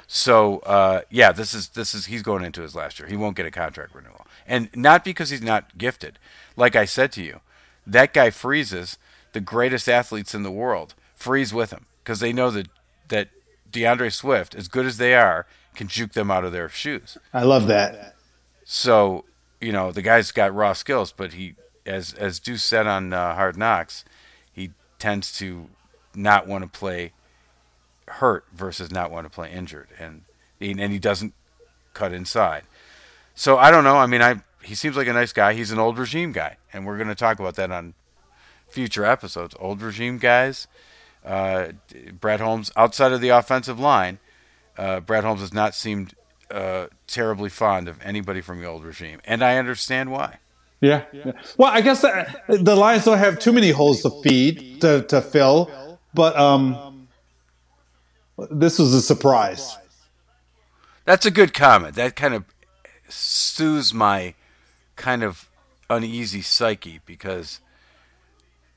So 0.06 0.58
uh, 0.60 1.02
yeah, 1.10 1.32
this 1.32 1.52
is 1.52 1.68
this 1.70 1.94
is 1.94 2.06
he's 2.06 2.22
going 2.22 2.44
into 2.44 2.62
his 2.62 2.74
last 2.74 2.98
year. 2.98 3.08
He 3.08 3.16
won't 3.16 3.36
get 3.36 3.46
a 3.46 3.50
contract 3.50 3.94
renewal, 3.94 4.26
and 4.46 4.70
not 4.74 5.04
because 5.04 5.30
he's 5.30 5.42
not 5.42 5.76
gifted. 5.76 6.18
Like 6.56 6.76
I 6.76 6.84
said 6.84 7.12
to 7.12 7.22
you, 7.22 7.40
that 7.86 8.14
guy 8.14 8.30
freezes 8.30 8.98
the 9.34 9.40
greatest 9.40 9.88
athletes 9.88 10.34
in 10.34 10.42
the 10.42 10.50
world. 10.50 10.94
Freeze 11.14 11.52
with 11.52 11.70
him 11.70 11.86
because 12.02 12.20
they 12.20 12.32
know 12.32 12.50
that 12.50 12.68
that 13.08 13.28
D'Andre 13.70 14.08
Swift, 14.08 14.54
as 14.54 14.68
good 14.68 14.86
as 14.86 14.96
they 14.96 15.14
are, 15.14 15.46
can 15.74 15.88
juke 15.88 16.12
them 16.12 16.30
out 16.30 16.44
of 16.44 16.52
their 16.52 16.68
shoes. 16.68 17.18
I 17.34 17.42
love 17.42 17.66
that. 17.66 18.14
So 18.64 19.24
you 19.60 19.72
know 19.72 19.92
the 19.92 20.02
guy's 20.02 20.32
got 20.32 20.54
raw 20.54 20.72
skills, 20.72 21.12
but 21.12 21.34
he, 21.34 21.54
as 21.84 22.14
as 22.14 22.40
Duce 22.40 22.64
said 22.64 22.86
on 22.86 23.12
uh, 23.12 23.34
Hard 23.34 23.56
Knocks, 23.56 24.04
he 24.52 24.70
tends 24.98 25.36
to 25.38 25.68
not 26.14 26.46
want 26.46 26.62
to 26.64 26.78
play 26.78 27.12
hurt 28.06 28.44
versus 28.52 28.90
not 28.90 29.10
want 29.10 29.26
to 29.26 29.30
play 29.30 29.52
injured, 29.52 29.88
and 29.98 30.22
and 30.60 30.92
he 30.92 30.98
doesn't 30.98 31.34
cut 31.92 32.12
inside. 32.12 32.64
So 33.34 33.58
I 33.58 33.70
don't 33.70 33.84
know. 33.84 33.96
I 33.96 34.06
mean, 34.06 34.22
I 34.22 34.42
he 34.62 34.74
seems 34.74 34.96
like 34.96 35.08
a 35.08 35.12
nice 35.12 35.32
guy. 35.32 35.54
He's 35.54 35.70
an 35.72 35.78
old 35.78 35.98
regime 35.98 36.32
guy, 36.32 36.56
and 36.72 36.86
we're 36.86 36.96
going 36.96 37.08
to 37.08 37.14
talk 37.14 37.38
about 37.38 37.54
that 37.56 37.70
on 37.70 37.94
future 38.74 39.04
episodes. 39.04 39.54
Old 39.60 39.80
regime 39.80 40.18
guys. 40.18 40.66
Uh, 41.24 41.68
Brad 42.20 42.40
Holmes, 42.40 42.70
outside 42.76 43.12
of 43.12 43.20
the 43.22 43.30
offensive 43.30 43.80
line, 43.80 44.18
uh, 44.76 45.00
Brad 45.00 45.24
Holmes 45.24 45.40
has 45.40 45.54
not 45.54 45.74
seemed 45.74 46.14
uh, 46.50 46.88
terribly 47.06 47.48
fond 47.48 47.88
of 47.88 47.98
anybody 48.02 48.42
from 48.42 48.60
the 48.60 48.66
old 48.66 48.84
regime, 48.84 49.20
and 49.24 49.42
I 49.42 49.56
understand 49.56 50.10
why. 50.10 50.38
Yeah. 50.80 51.04
yeah. 51.12 51.32
Well, 51.56 51.72
I 51.72 51.80
guess 51.80 52.04
uh, 52.04 52.30
the 52.48 52.76
Lions 52.76 53.06
don't 53.06 53.16
have 53.16 53.38
too 53.38 53.52
many 53.52 53.70
holes 53.70 54.02
to 54.02 54.10
feed 54.22 54.82
to, 54.82 55.02
to 55.04 55.22
fill, 55.22 55.98
but 56.12 56.36
um, 56.36 57.08
this 58.50 58.78
was 58.78 58.92
a 58.92 59.00
surprise. 59.00 59.78
That's 61.06 61.24
a 61.24 61.30
good 61.30 61.54
comment. 61.54 61.94
That 61.94 62.16
kind 62.16 62.34
of 62.34 62.44
soothes 63.08 63.94
my 63.94 64.34
kind 64.96 65.22
of 65.22 65.48
uneasy 65.88 66.42
psyche 66.42 67.00
because 67.06 67.60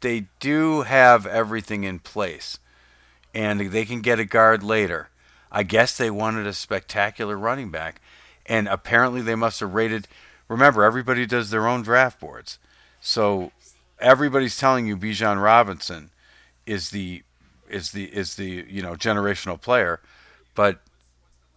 they 0.02 0.28
do 0.40 0.82
have 0.82 1.26
everything 1.26 1.84
in 1.84 2.00
place 2.00 2.60
and 3.34 3.60
they 3.72 3.86
can 3.86 4.02
get 4.02 4.20
a 4.20 4.26
guard 4.26 4.64
later. 4.64 5.10
I 5.52 5.64
guess 5.64 5.96
they 5.96 6.10
wanted 6.10 6.48
a 6.48 6.54
spectacular 6.54 7.38
running 7.38 7.70
back, 7.70 8.02
and 8.46 8.68
apparently 8.68 9.22
they 9.22 9.36
must 9.36 9.60
have 9.60 9.74
rated. 9.74 10.08
Remember, 10.48 10.84
everybody 10.84 11.26
does 11.26 11.50
their 11.50 11.68
own 11.68 11.84
draft 11.84 12.20
boards, 12.20 12.58
so 13.00 13.52
everybody's 14.00 14.58
telling 14.58 14.88
you 14.88 14.98
Bijan 14.98 15.42
Robinson 15.42 16.10
is 16.66 16.90
the 16.90 17.24
is 17.70 17.92
the 17.92 18.06
is 18.06 18.36
the 18.36 18.66
you 18.68 18.82
know 18.82 18.94
generational 18.94 19.62
player, 19.62 20.00
but 20.56 20.80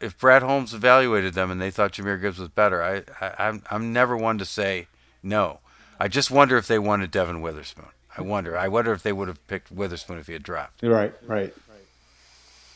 if 0.00 0.18
Brad 0.18 0.42
Holmes 0.42 0.74
evaluated 0.74 1.34
them 1.34 1.50
and 1.50 1.60
they 1.60 1.70
thought 1.70 1.92
Jahmyr 1.92 2.20
Gibbs 2.20 2.38
was 2.38 2.48
better, 2.48 2.82
I, 2.82 3.02
I 3.24 3.48
I'm 3.48 3.62
I'm 3.70 3.92
never 3.92 4.16
one 4.16 4.38
to 4.38 4.44
say 4.44 4.86
no. 5.22 5.60
I 5.98 6.08
just 6.08 6.30
wonder 6.30 6.56
if 6.56 6.66
they 6.66 6.78
wanted 6.78 7.10
Devon 7.10 7.40
Witherspoon. 7.40 7.86
I 8.16 8.22
wonder. 8.22 8.56
I 8.56 8.68
wonder 8.68 8.92
if 8.92 9.02
they 9.02 9.12
would 9.12 9.28
have 9.28 9.46
picked 9.46 9.70
Witherspoon 9.70 10.18
if 10.18 10.26
he 10.26 10.32
had 10.32 10.42
dropped. 10.42 10.82
Right, 10.82 11.14
right. 11.26 11.54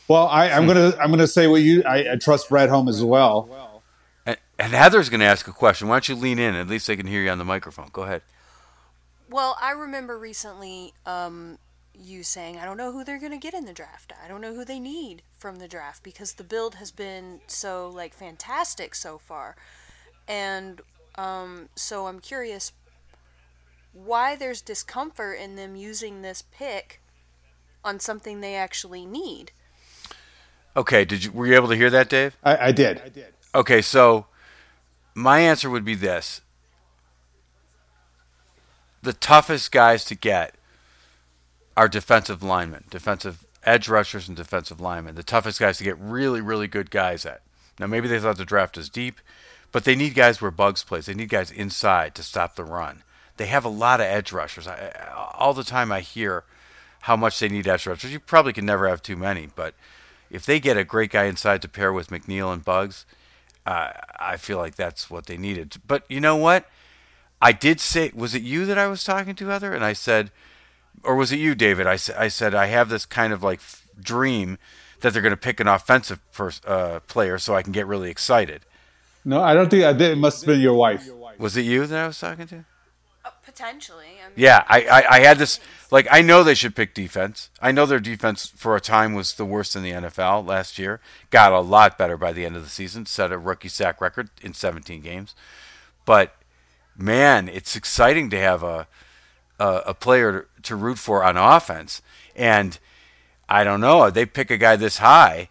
Well, 0.07 0.27
I, 0.27 0.51
I'm 0.51 0.67
gonna 0.67 0.93
I'm 0.99 1.09
gonna 1.09 1.27
say 1.27 1.47
what 1.47 1.61
you 1.61 1.83
I, 1.83 2.13
I 2.13 2.15
trust 2.15 2.49
Brad 2.49 2.69
Holmes 2.69 2.97
as 2.97 3.03
well. 3.03 3.81
And, 4.25 4.37
and 4.57 4.73
Heather's 4.73 5.09
going 5.09 5.19
to 5.19 5.25
ask 5.25 5.47
a 5.47 5.51
question. 5.51 5.87
Why 5.87 5.95
don't 5.95 6.09
you 6.09 6.15
lean 6.15 6.39
in? 6.39 6.55
At 6.55 6.67
least 6.67 6.87
they 6.87 6.95
can 6.95 7.05
hear 7.05 7.21
you 7.21 7.29
on 7.29 7.37
the 7.37 7.45
microphone. 7.45 7.89
Go 7.93 8.03
ahead. 8.03 8.23
Well, 9.29 9.55
I 9.61 9.71
remember 9.71 10.17
recently 10.17 10.93
um, 11.05 11.59
you 11.93 12.23
saying, 12.23 12.57
I 12.57 12.65
don't 12.65 12.77
know 12.77 12.91
who 12.91 13.03
they're 13.03 13.19
going 13.19 13.33
to 13.33 13.37
get 13.37 13.53
in 13.53 13.65
the 13.65 13.73
draft. 13.73 14.13
I 14.23 14.27
don't 14.27 14.41
know 14.41 14.55
who 14.55 14.65
they 14.65 14.79
need 14.79 15.21
from 15.37 15.59
the 15.59 15.67
draft 15.67 16.03
because 16.03 16.33
the 16.33 16.43
build 16.43 16.75
has 16.75 16.89
been 16.91 17.41
so, 17.45 17.87
like, 17.87 18.15
fantastic 18.15 18.95
so 18.95 19.19
far. 19.19 19.55
And 20.27 20.81
um, 21.15 21.69
so 21.75 22.07
I'm 22.07 22.19
curious 22.19 22.71
why 23.95 24.35
there's 24.35 24.61
discomfort 24.61 25.39
in 25.39 25.55
them 25.55 25.75
using 25.75 26.21
this 26.21 26.43
pick 26.51 27.01
on 27.83 27.99
something 27.99 28.41
they 28.41 28.55
actually 28.55 29.05
need. 29.05 29.51
Okay. 30.75 31.05
Did 31.05 31.23
you 31.23 31.31
were 31.31 31.47
you 31.47 31.55
able 31.55 31.69
to 31.69 31.75
hear 31.75 31.89
that, 31.89 32.09
Dave? 32.09 32.37
I, 32.43 32.67
I 32.67 32.71
did. 32.71 33.01
Okay. 33.55 33.81
So 33.81 34.27
my 35.13 35.39
answer 35.39 35.69
would 35.69 35.85
be 35.85 35.95
this: 35.95 36.41
the 39.01 39.13
toughest 39.13 39.71
guys 39.71 40.03
to 40.05 40.15
get 40.15 40.55
are 41.77 41.87
defensive 41.87 42.43
linemen, 42.43 42.83
defensive 42.89 43.45
edge 43.63 43.87
rushers, 43.87 44.27
and 44.27 44.35
defensive 44.35 44.81
linemen. 44.81 45.15
The 45.15 45.23
toughest 45.23 45.59
guys 45.59 45.77
to 45.77 45.83
get 45.83 45.97
really, 45.97 46.41
really 46.41 46.67
good 46.67 46.91
guys 46.91 47.25
at. 47.25 47.41
Now, 47.79 47.87
maybe 47.87 48.07
they 48.07 48.19
thought 48.19 48.37
the 48.37 48.45
draft 48.45 48.77
is 48.77 48.89
deep, 48.89 49.19
but 49.71 49.83
they 49.83 49.95
need 49.95 50.15
guys 50.15 50.41
where 50.41 50.51
Buggs 50.51 50.83
plays. 50.83 51.05
They 51.07 51.13
need 51.13 51.29
guys 51.29 51.51
inside 51.51 52.15
to 52.15 52.23
stop 52.23 52.55
the 52.55 52.63
run. 52.63 53.03
They 53.37 53.47
have 53.47 53.65
a 53.65 53.69
lot 53.69 53.99
of 53.99 54.05
edge 54.05 54.31
rushers. 54.31 54.67
I, 54.67 54.91
all 55.37 55.53
the 55.53 55.63
time 55.63 55.91
I 55.91 55.99
hear 55.99 56.43
how 57.01 57.15
much 57.15 57.39
they 57.39 57.49
need 57.49 57.67
edge 57.67 57.85
rushers. 57.85 58.11
You 58.11 58.19
probably 58.19 58.53
can 58.53 58.65
never 58.65 58.87
have 58.87 59.01
too 59.01 59.15
many, 59.15 59.49
but 59.55 59.75
if 60.31 60.45
they 60.45 60.59
get 60.59 60.77
a 60.77 60.83
great 60.83 61.11
guy 61.11 61.25
inside 61.25 61.61
to 61.61 61.67
pair 61.67 61.93
with 61.93 62.07
McNeill 62.07 62.51
and 62.51 62.63
Buggs, 62.65 63.05
uh, 63.65 63.91
I 64.19 64.37
feel 64.37 64.57
like 64.57 64.75
that's 64.75 65.09
what 65.09 65.25
they 65.27 65.37
needed. 65.37 65.77
But 65.87 66.03
you 66.09 66.19
know 66.19 66.35
what? 66.35 66.65
I 67.41 67.51
did 67.51 67.79
say, 67.79 68.11
was 68.15 68.33
it 68.33 68.41
you 68.41 68.65
that 68.65 68.77
I 68.77 68.87
was 68.87 69.03
talking 69.03 69.35
to, 69.35 69.47
Heather? 69.47 69.73
And 69.73 69.83
I 69.83 69.93
said, 69.93 70.31
or 71.03 71.15
was 71.15 71.31
it 71.31 71.39
you, 71.39 71.53
David? 71.55 71.85
I, 71.85 71.97
I 72.17 72.27
said, 72.27 72.55
I 72.55 72.67
have 72.67 72.89
this 72.89 73.05
kind 73.05 73.33
of 73.33 73.43
like 73.43 73.59
f- 73.59 73.87
dream 73.99 74.57
that 75.01 75.13
they're 75.13 75.21
going 75.21 75.31
to 75.31 75.37
pick 75.37 75.59
an 75.59 75.67
offensive 75.67 76.19
pers- 76.31 76.61
uh, 76.65 77.01
player 77.01 77.37
so 77.37 77.53
I 77.53 77.61
can 77.61 77.71
get 77.71 77.85
really 77.85 78.09
excited. 78.09 78.61
No, 79.23 79.41
I 79.41 79.53
don't 79.53 79.69
think 79.69 79.83
I 79.83 79.93
did. 79.93 80.11
It 80.11 80.17
must 80.17 80.41
have 80.41 80.47
been 80.47 80.61
your 80.61 80.73
wife. 80.73 81.07
Was 81.37 81.57
it 81.57 81.65
you 81.65 81.85
that 81.85 82.03
I 82.03 82.07
was 82.07 82.19
talking 82.19 82.47
to? 82.47 82.65
Potentially. 83.55 84.05
I 84.23 84.27
mean, 84.27 84.33
Yeah, 84.35 84.63
I, 84.67 84.81
I, 84.81 85.15
I 85.15 85.19
had 85.21 85.37
this. 85.37 85.59
Like, 85.91 86.07
I 86.11 86.21
know 86.21 86.43
they 86.43 86.55
should 86.55 86.75
pick 86.75 86.93
defense. 86.93 87.49
I 87.61 87.71
know 87.71 87.85
their 87.85 87.99
defense 87.99 88.47
for 88.55 88.75
a 88.75 88.81
time 88.81 89.13
was 89.13 89.33
the 89.33 89.45
worst 89.45 89.75
in 89.75 89.83
the 89.83 89.91
NFL 89.91 90.45
last 90.45 90.77
year. 90.77 90.99
Got 91.29 91.53
a 91.53 91.59
lot 91.59 91.97
better 91.97 92.17
by 92.17 92.33
the 92.33 92.45
end 92.45 92.55
of 92.55 92.63
the 92.63 92.69
season. 92.69 93.05
Set 93.05 93.31
a 93.31 93.37
rookie 93.37 93.69
sack 93.69 94.01
record 94.01 94.29
in 94.41 94.53
17 94.53 95.01
games. 95.01 95.35
But 96.05 96.35
man, 96.97 97.47
it's 97.47 97.75
exciting 97.75 98.29
to 98.31 98.39
have 98.39 98.61
a 98.61 98.87
a, 99.59 99.81
a 99.87 99.93
player 99.93 100.31
to, 100.57 100.61
to 100.63 100.75
root 100.75 100.97
for 100.97 101.23
on 101.23 101.37
offense. 101.37 102.01
And 102.35 102.77
I 103.47 103.63
don't 103.63 103.81
know. 103.81 104.09
They 104.09 104.25
pick 104.25 104.51
a 104.51 104.57
guy 104.57 104.75
this 104.75 104.97
high. 104.97 105.49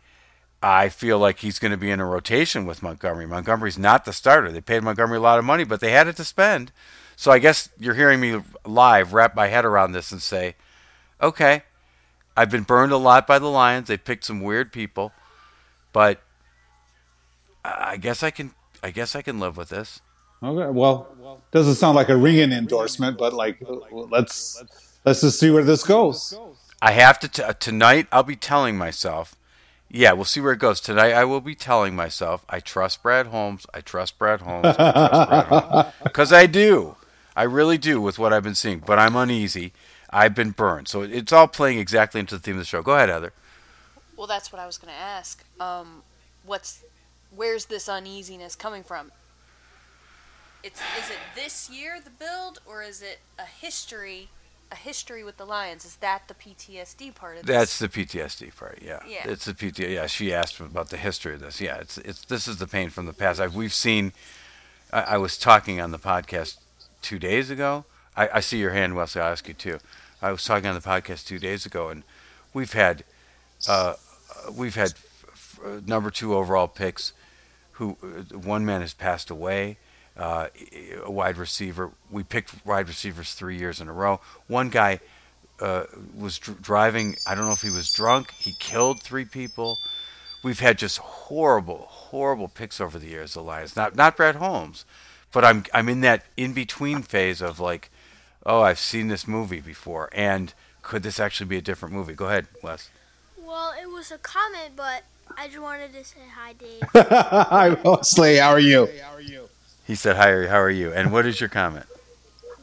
I 0.62 0.88
feel 0.88 1.18
like 1.18 1.40
he's 1.40 1.58
going 1.58 1.72
to 1.72 1.76
be 1.76 1.90
in 1.90 2.00
a 2.00 2.06
rotation 2.06 2.64
with 2.64 2.82
Montgomery. 2.82 3.26
Montgomery's 3.26 3.78
not 3.78 4.04
the 4.04 4.12
starter. 4.12 4.50
They 4.50 4.62
paid 4.62 4.82
Montgomery 4.82 5.18
a 5.18 5.22
lot 5.22 5.38
of 5.38 5.44
money, 5.44 5.64
but 5.64 5.80
they 5.80 5.90
had 5.90 6.08
it 6.08 6.16
to 6.16 6.24
spend. 6.24 6.72
So 7.16 7.30
I 7.30 7.38
guess 7.38 7.68
you're 7.78 7.94
hearing 7.94 8.20
me 8.20 8.40
live 8.66 9.12
wrap 9.12 9.34
my 9.34 9.48
head 9.48 9.64
around 9.64 9.92
this 9.92 10.12
and 10.12 10.20
say, 10.22 10.56
okay, 11.20 11.62
I've 12.36 12.50
been 12.50 12.62
burned 12.64 12.92
a 12.92 12.96
lot 12.96 13.26
by 13.26 13.38
the 13.38 13.46
Lions. 13.48 13.88
They 13.88 13.96
picked 13.96 14.24
some 14.24 14.40
weird 14.40 14.72
people, 14.72 15.12
but 15.92 16.20
I 17.64 17.96
guess 17.96 18.22
I 18.22 18.30
can. 18.30 18.52
I 18.82 18.90
guess 18.90 19.16
I 19.16 19.22
can 19.22 19.40
live 19.40 19.56
with 19.56 19.70
this. 19.70 20.02
Okay. 20.42 20.70
Well, 20.70 21.40
doesn't 21.52 21.76
sound 21.76 21.96
like 21.96 22.10
a 22.10 22.16
ringing 22.16 22.52
endorsement, 22.52 23.16
but 23.16 23.32
like 23.32 23.62
let's 23.90 24.62
let's 25.04 25.22
just 25.22 25.40
see 25.40 25.50
where 25.50 25.64
this 25.64 25.84
goes. 25.84 26.38
I 26.82 26.90
have 26.92 27.18
to 27.20 27.28
t- 27.28 27.42
uh, 27.42 27.54
tonight. 27.54 28.08
I'll 28.12 28.22
be 28.24 28.36
telling 28.36 28.76
myself. 28.76 29.36
Yeah, 29.88 30.12
we'll 30.12 30.24
see 30.24 30.40
where 30.40 30.52
it 30.52 30.58
goes 30.58 30.80
tonight. 30.80 31.12
I 31.12 31.24
will 31.24 31.40
be 31.40 31.54
telling 31.54 31.94
myself 31.94 32.44
I 32.48 32.58
trust 32.60 33.02
Brad 33.02 33.28
Holmes. 33.28 33.64
I 33.72 33.80
trust 33.80 34.18
Brad 34.18 34.40
Holmes. 34.40 34.66
I 34.66 34.92
trust 34.92 35.28
Brad 35.28 35.44
Holmes 35.46 35.94
because 36.02 36.32
I 36.32 36.46
do. 36.46 36.96
I 37.36 37.42
really 37.44 37.78
do 37.78 38.00
with 38.00 38.18
what 38.18 38.32
I've 38.32 38.42
been 38.42 38.54
seeing. 38.54 38.80
But 38.80 38.98
I'm 38.98 39.16
uneasy. 39.16 39.72
I've 40.10 40.34
been 40.34 40.50
burned. 40.50 40.88
So 40.88 41.02
it's 41.02 41.32
all 41.32 41.48
playing 41.48 41.78
exactly 41.78 42.20
into 42.20 42.36
the 42.36 42.40
theme 42.40 42.54
of 42.54 42.60
the 42.60 42.64
show. 42.64 42.82
Go 42.82 42.94
ahead, 42.94 43.08
Heather. 43.08 43.32
Well, 44.16 44.26
that's 44.26 44.52
what 44.52 44.60
I 44.60 44.66
was 44.66 44.78
going 44.78 44.92
to 44.94 45.00
ask. 45.00 45.44
Um, 45.58 46.02
what's 46.44 46.82
where's 47.34 47.64
this 47.64 47.88
uneasiness 47.88 48.54
coming 48.54 48.84
from? 48.84 49.10
It's 50.62 50.80
is 50.98 51.10
it 51.10 51.18
this 51.34 51.68
year 51.68 51.98
the 52.02 52.10
build 52.10 52.60
or 52.64 52.82
is 52.82 53.02
it 53.02 53.18
a 53.38 53.44
history 53.44 54.28
a 54.72 54.76
history 54.76 55.22
with 55.24 55.36
the 55.36 55.44
Lions? 55.44 55.84
Is 55.84 55.96
that 55.96 56.28
the 56.28 56.34
PTSD 56.34 57.14
part 57.14 57.36
of 57.36 57.46
this? 57.46 57.54
That's 57.54 57.78
the 57.78 57.88
PTSD 57.88 58.56
part. 58.56 58.78
Yeah. 58.82 59.00
Yeah. 59.06 59.28
It's 59.28 59.44
the 59.44 59.52
PTSD. 59.52 59.94
Yeah. 59.94 60.06
She 60.06 60.32
asked 60.32 60.60
about 60.60 60.90
the 60.90 60.96
history 60.96 61.34
of 61.34 61.40
this. 61.40 61.60
Yeah. 61.60 61.76
It's 61.78 61.98
it's 61.98 62.24
this 62.24 62.46
is 62.46 62.58
the 62.58 62.66
pain 62.66 62.88
from 62.90 63.06
the 63.06 63.12
past. 63.12 63.40
I've, 63.40 63.54
we've 63.54 63.74
seen. 63.74 64.12
I, 64.92 65.02
I 65.02 65.18
was 65.18 65.36
talking 65.36 65.80
on 65.80 65.90
the 65.90 65.98
podcast 65.98 66.58
two 67.04 67.18
days 67.18 67.50
ago. 67.50 67.84
I, 68.16 68.28
I 68.34 68.40
see 68.40 68.58
your 68.58 68.70
hand, 68.70 68.96
Wesley. 68.96 69.20
I'll 69.20 69.32
ask 69.32 69.46
you 69.46 69.54
too. 69.54 69.78
I 70.22 70.32
was 70.32 70.44
talking 70.44 70.66
on 70.68 70.74
the 70.74 70.80
podcast 70.80 71.26
two 71.26 71.38
days 71.38 71.66
ago, 71.66 71.88
and 71.90 72.02
we've 72.52 72.72
had 72.72 73.04
uh, 73.68 73.94
we've 74.52 74.74
had 74.74 74.90
f- 74.90 75.58
f- 75.62 75.86
number 75.86 76.10
two 76.10 76.34
overall 76.34 76.68
picks. 76.68 77.12
Who 77.72 77.90
one 78.32 78.64
man 78.64 78.80
has 78.80 78.94
passed 78.94 79.30
away. 79.30 79.78
Uh, 80.16 80.46
a 81.04 81.10
wide 81.10 81.36
receiver. 81.36 81.90
We 82.10 82.22
picked 82.22 82.64
wide 82.64 82.86
receivers 82.88 83.34
three 83.34 83.58
years 83.58 83.80
in 83.80 83.88
a 83.88 83.92
row. 83.92 84.20
One 84.46 84.68
guy 84.68 85.00
uh, 85.60 85.84
was 86.16 86.38
dr- 86.38 86.62
driving. 86.62 87.16
I 87.26 87.34
don't 87.34 87.46
know 87.46 87.52
if 87.52 87.62
he 87.62 87.70
was 87.70 87.92
drunk. 87.92 88.32
He 88.38 88.52
killed 88.60 89.02
three 89.02 89.24
people. 89.24 89.76
We've 90.44 90.60
had 90.60 90.78
just 90.78 90.98
horrible, 90.98 91.86
horrible 91.88 92.46
picks 92.48 92.80
over 92.80 92.98
the 92.98 93.08
years. 93.08 93.34
The 93.34 93.42
Lions, 93.42 93.74
not 93.74 93.96
not 93.96 94.16
Brad 94.16 94.36
Holmes, 94.36 94.84
but 95.34 95.44
I'm 95.44 95.64
I'm 95.74 95.88
in 95.90 96.00
that 96.00 96.24
in 96.38 96.54
between 96.54 97.02
phase 97.02 97.42
of 97.42 97.60
like, 97.60 97.90
oh, 98.46 98.62
I've 98.62 98.78
seen 98.78 99.08
this 99.08 99.28
movie 99.28 99.60
before, 99.60 100.08
and 100.12 100.54
could 100.80 101.02
this 101.02 101.20
actually 101.20 101.46
be 101.46 101.58
a 101.58 101.62
different 101.62 101.94
movie? 101.94 102.14
Go 102.14 102.26
ahead, 102.28 102.46
Wes. 102.62 102.88
Well, 103.36 103.74
it 103.78 103.90
was 103.90 104.10
a 104.10 104.18
comment, 104.18 104.74
but 104.76 105.02
I 105.36 105.48
just 105.48 105.60
wanted 105.60 105.92
to 105.92 106.04
say 106.04 106.20
hi, 106.34 106.52
Dave. 106.54 106.82
Hi, 107.10 107.70
Wesley. 107.84 108.36
How 108.36 108.50
are 108.50 108.60
you? 108.60 108.88
How 109.02 109.14
are 109.14 109.20
you? 109.20 109.48
He 109.86 109.94
said, 109.94 110.16
"Hi, 110.16 110.46
how 110.46 110.60
are 110.60 110.70
you?" 110.70 110.92
And 110.92 111.12
what 111.12 111.26
is 111.26 111.40
your 111.40 111.48
comment? 111.50 111.86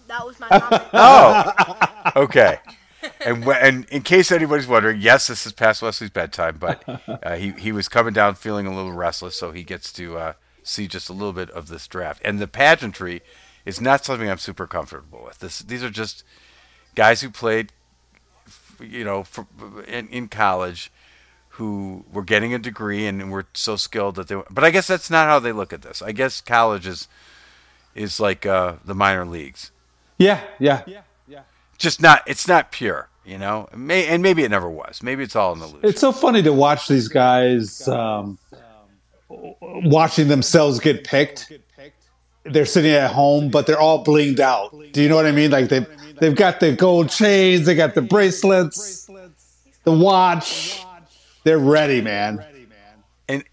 That 0.07 0.25
was 0.25 0.39
my 0.39 0.47
comment. 0.47 0.83
Oh, 0.93 2.21
okay. 2.23 2.59
And 3.25 3.43
wh- 3.43 3.61
and 3.61 3.85
in 3.89 4.01
case 4.01 4.31
anybody's 4.31 4.67
wondering, 4.67 5.01
yes, 5.01 5.27
this 5.27 5.45
is 5.45 5.53
past 5.53 5.81
Wesley's 5.81 6.09
bedtime, 6.11 6.57
but 6.59 6.83
uh, 7.23 7.35
he 7.35 7.51
he 7.51 7.71
was 7.71 7.87
coming 7.89 8.13
down 8.13 8.35
feeling 8.35 8.65
a 8.67 8.75
little 8.75 8.91
restless, 8.93 9.35
so 9.35 9.51
he 9.51 9.63
gets 9.63 9.91
to 9.93 10.17
uh, 10.17 10.33
see 10.71 10.87
just 10.87 11.09
a 11.09 11.13
little 11.13 11.33
bit 11.33 11.49
of 11.51 11.67
this 11.67 11.87
draft. 11.87 12.21
And 12.23 12.39
the 12.39 12.47
pageantry 12.47 13.21
is 13.65 13.79
not 13.79 14.05
something 14.05 14.29
I'm 14.29 14.37
super 14.37 14.67
comfortable 14.67 15.23
with. 15.23 15.39
This 15.39 15.59
these 15.59 15.83
are 15.83 15.89
just 15.89 16.23
guys 16.95 17.21
who 17.21 17.29
played, 17.29 17.71
you 18.79 19.03
know, 19.03 19.23
for, 19.23 19.45
in, 19.87 20.07
in 20.09 20.27
college, 20.27 20.91
who 21.49 22.05
were 22.11 22.23
getting 22.23 22.53
a 22.53 22.59
degree 22.59 23.05
and 23.05 23.31
were 23.31 23.45
so 23.53 23.75
skilled 23.75 24.15
that 24.15 24.27
they. 24.27 24.41
But 24.49 24.63
I 24.63 24.71
guess 24.71 24.87
that's 24.87 25.09
not 25.09 25.27
how 25.27 25.39
they 25.39 25.51
look 25.51 25.73
at 25.73 25.81
this. 25.81 26.01
I 26.01 26.11
guess 26.11 26.41
college 26.41 26.87
is 26.87 27.07
is 27.93 28.19
like 28.19 28.45
uh, 28.45 28.75
the 28.85 28.95
minor 28.95 29.25
leagues 29.25 29.71
Yeah, 30.17 30.41
yeah. 30.59 30.83
Yeah, 30.87 31.01
yeah. 31.27 31.41
Just 31.77 32.01
not 32.01 32.23
it's 32.25 32.47
not 32.47 32.71
pure 32.71 33.09
you 33.25 33.37
know 33.37 33.67
May, 33.75 34.07
and 34.07 34.23
maybe 34.23 34.43
it 34.43 34.49
never 34.49 34.69
was 34.69 35.03
maybe 35.03 35.23
it's 35.23 35.35
all 35.35 35.53
in 35.53 35.59
the 35.59 35.65
illusion 35.65 35.89
It's 35.89 36.01
so 36.01 36.11
funny 36.11 36.41
to 36.43 36.53
watch 36.53 36.87
these 36.87 37.07
guys 37.07 37.87
um, 37.87 38.39
watching 39.61 40.27
themselves 40.27 40.79
get 40.79 41.03
picked. 41.03 41.51
They're 42.43 42.65
sitting 42.65 42.91
at 42.91 43.11
home, 43.11 43.49
but 43.49 43.67
they're 43.67 43.79
all 43.79 44.03
blinged 44.03 44.39
out. 44.39 44.71
Do 44.91 45.01
you 45.01 45.09
know 45.09 45.15
what 45.15 45.27
I 45.27 45.31
mean? 45.31 45.51
Like 45.51 45.69
they 45.69 45.85
they've 46.19 46.35
got 46.35 46.59
the 46.59 46.71
gold 46.73 47.09
chains, 47.09 47.65
they 47.65 47.75
got 47.75 47.93
the 47.93 48.01
bracelets, 48.01 49.07
the 49.83 49.91
watch. 49.91 50.83
They're 51.43 51.59
ready, 51.59 52.01
man. 52.01 52.43
and 53.27 53.43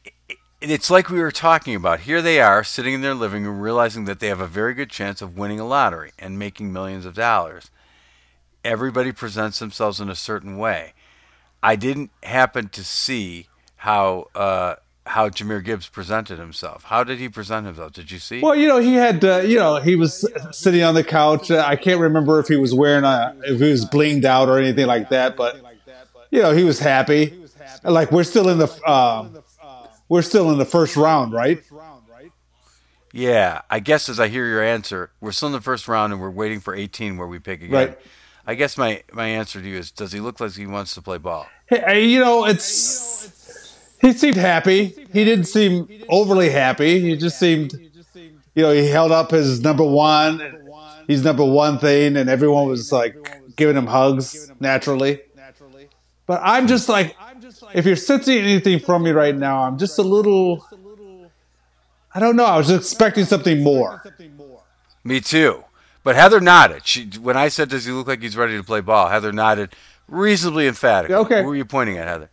it's 0.61 0.91
like 0.91 1.09
we 1.09 1.21
were 1.21 1.31
talking 1.31 1.75
about 1.75 2.01
here 2.01 2.21
they 2.21 2.41
are 2.41 2.65
sitting 2.65 2.93
in 2.95 3.01
their 3.01 3.15
living 3.15 3.45
room 3.45 3.61
realizing 3.61 4.05
that 4.07 4.21
they 4.21 4.27
have 4.27 4.41
a 4.41 4.47
very 4.47 4.75
good 4.75 4.91
chance 4.91 5.23
of 5.23 5.39
winning 5.39 5.61
a 5.61 5.67
lottery 5.67 6.13
and 6.19 6.39
making 6.39 6.73
millions 6.73 7.07
of 7.07 7.15
dollars 7.15 7.71
everybody 8.65 9.13
presents 9.13 9.61
themselves 9.61 10.01
in 10.01 10.09
a 10.09 10.17
certain 10.17 10.59
way 10.59 10.93
i 11.63 11.77
didn't 11.77 12.11
happen 12.25 12.69
to 12.69 12.83
see 12.83 13.47
how 13.77 14.27
uh, 14.35 14.75
how 15.09 15.29
Jahmyr 15.29 15.65
Gibbs 15.65 15.89
presented 15.89 16.39
himself. 16.39 16.85
How 16.85 17.03
did 17.03 17.19
he 17.19 17.29
present 17.29 17.67
himself? 17.67 17.93
Did 17.93 18.11
you 18.11 18.19
see? 18.19 18.41
Well, 18.41 18.55
you 18.55 18.69
know, 18.69 18.79
he 18.79 18.95
had, 18.95 19.25
uh, 19.25 19.39
you 19.39 19.59
know, 19.59 19.77
he 19.77 19.97
was 19.97 20.27
sitting 20.53 20.83
on 20.83 20.95
the 20.95 21.05
couch. 21.05 21.51
I 21.51 21.77
can't 21.77 22.01
remember 22.01 22.39
if 22.39 22.49
he 22.49 22.57
was 22.57 22.75
wearing 22.75 23.05
a, 23.05 23.35
if 23.45 23.61
he 23.61 23.71
was 23.71 23.85
blinged 23.85 24.25
out 24.25 24.49
or 24.49 24.59
anything 24.59 24.87
like 24.87 25.09
that, 25.11 25.37
but 25.37 25.61
you 26.31 26.43
know, 26.43 26.53
he 26.53 26.65
was 26.65 26.79
happy. 26.79 27.43
Like 27.83 28.13
we're 28.13 28.25
still 28.25 28.49
in 28.49 28.59
the, 28.59 28.69
uh, 28.85 29.29
we're 30.09 30.23
still 30.23 30.51
in 30.53 30.59
the 30.59 30.65
first 30.65 30.97
round, 30.97 31.33
right? 31.33 31.63
Yeah, 33.13 33.63
I 33.71 33.81
guess 33.81 34.09
as 34.09 34.21
I 34.21 34.29
hear 34.29 34.47
your 34.47 34.63
answer, 34.63 35.11
we're 35.21 35.33
still 35.33 35.49
in 35.49 35.53
the 35.53 35.61
first 35.61 35.89
round 35.89 36.13
and 36.13 36.21
we're 36.21 36.31
waiting 36.31 36.61
for 36.61 36.75
18 36.75 37.17
where 37.17 37.27
we 37.27 37.39
pick 37.39 37.63
again. 37.63 37.73
Right. 37.73 37.99
I 38.47 38.55
guess 38.55 38.77
my, 38.77 39.03
my 39.13 39.27
answer 39.27 39.61
to 39.61 39.69
you 39.69 39.77
is: 39.77 39.91
Does 39.91 40.13
he 40.13 40.21
look 40.21 40.41
like 40.41 40.53
he 40.53 40.67
wants 40.67 40.95
to 40.95 41.03
play 41.03 41.19
ball? 41.19 41.47
Hey, 41.67 42.07
you 42.07 42.21
know, 42.21 42.47
it's 42.47 43.38
he 44.01 44.13
seemed 44.13 44.37
happy. 44.37 44.87
He 45.13 45.25
didn't 45.25 45.47
seem 45.47 45.89
overly 46.09 46.51
happy. 46.51 47.01
He 47.01 47.17
just 47.17 47.39
seemed, 47.39 47.73
you 48.55 48.63
know, 48.63 48.73
he 48.73 48.87
held 48.89 49.13
up 49.13 49.31
his 49.31 49.61
number 49.61 49.85
one. 49.85 50.67
He's 51.07 51.25
number 51.25 51.45
one 51.45 51.79
thing, 51.79 52.17
and 52.17 52.29
everyone 52.29 52.69
was 52.69 52.93
like 52.93 53.57
giving 53.57 53.77
him 53.77 53.87
hugs 53.87 54.53
naturally. 54.61 55.21
But 56.27 56.43
I'm 56.45 56.67
just 56.67 56.89
like, 56.91 57.17
if 57.75 57.87
you're 57.87 57.97
sensing 57.97 58.39
anything 58.39 58.79
from 58.81 59.03
me 59.03 59.13
right 59.13 59.35
now, 59.35 59.63
I'm 59.63 59.79
just 59.79 59.99
a 59.99 60.03
little. 60.03 60.67
I 62.15 62.21
don't 62.21 62.37
know. 62.37 62.45
I 62.45 62.59
was 62.59 62.71
expecting 62.71 63.25
something 63.25 63.63
more. 63.63 64.03
Me 65.05 65.21
too. 65.21 65.65
But 66.05 66.17
Heather 66.17 66.41
nodded. 66.41 66.87
She, 66.87 67.07
when 67.21 67.37
I 67.37 67.49
said, 67.49 67.71
"Does 67.71 67.85
he 67.87 67.93
look 67.93 68.07
like 68.07 68.21
he's 68.21 68.37
ready 68.37 68.57
to 68.57 68.63
play 68.63 68.81
ball?" 68.81 69.09
Heather 69.09 69.33
nodded, 69.33 69.75
reasonably 70.07 70.67
emphatic. 70.67 71.11
Okay. 71.11 71.43
Who 71.43 71.49
were 71.49 71.57
you 71.57 71.65
pointing 71.65 71.97
at, 71.97 72.07
Heather? 72.07 72.31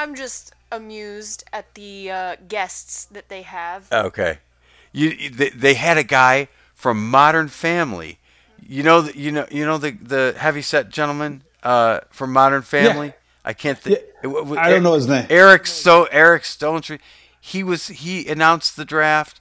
I, 0.00 0.02
I'm 0.02 0.14
just 0.14 0.52
amused 0.72 1.44
at 1.52 1.74
the 1.74 2.10
uh, 2.10 2.36
guests 2.48 3.04
that 3.06 3.28
they 3.28 3.42
have. 3.42 3.88
Okay. 3.92 4.38
You 4.92 5.30
they, 5.30 5.50
they 5.50 5.74
had 5.74 5.98
a 5.98 6.02
guy 6.02 6.48
from 6.74 7.10
Modern 7.10 7.48
Family. 7.48 8.18
You 8.66 8.82
know 8.82 9.02
the, 9.02 9.16
you 9.16 9.30
know 9.30 9.46
you 9.50 9.64
know 9.66 9.78
the 9.78 9.90
the 9.90 10.34
heavy 10.36 10.62
set 10.62 10.90
gentleman 10.90 11.42
uh, 11.62 12.00
from 12.10 12.32
Modern 12.32 12.62
Family. 12.62 13.12
I 13.44 13.52
can't 13.52 13.78
think. 13.78 14.00
Yeah, 14.22 14.30
I 14.58 14.70
don't 14.70 14.82
know 14.82 14.94
his 14.94 15.08
name. 15.08 15.26
Eric 15.30 15.66
so 15.66 16.04
Eric 16.04 16.42
Stonestreet. 16.42 17.00
He 17.40 17.62
was 17.62 17.88
he 17.88 18.28
announced 18.28 18.76
the 18.76 18.84
draft. 18.84 19.40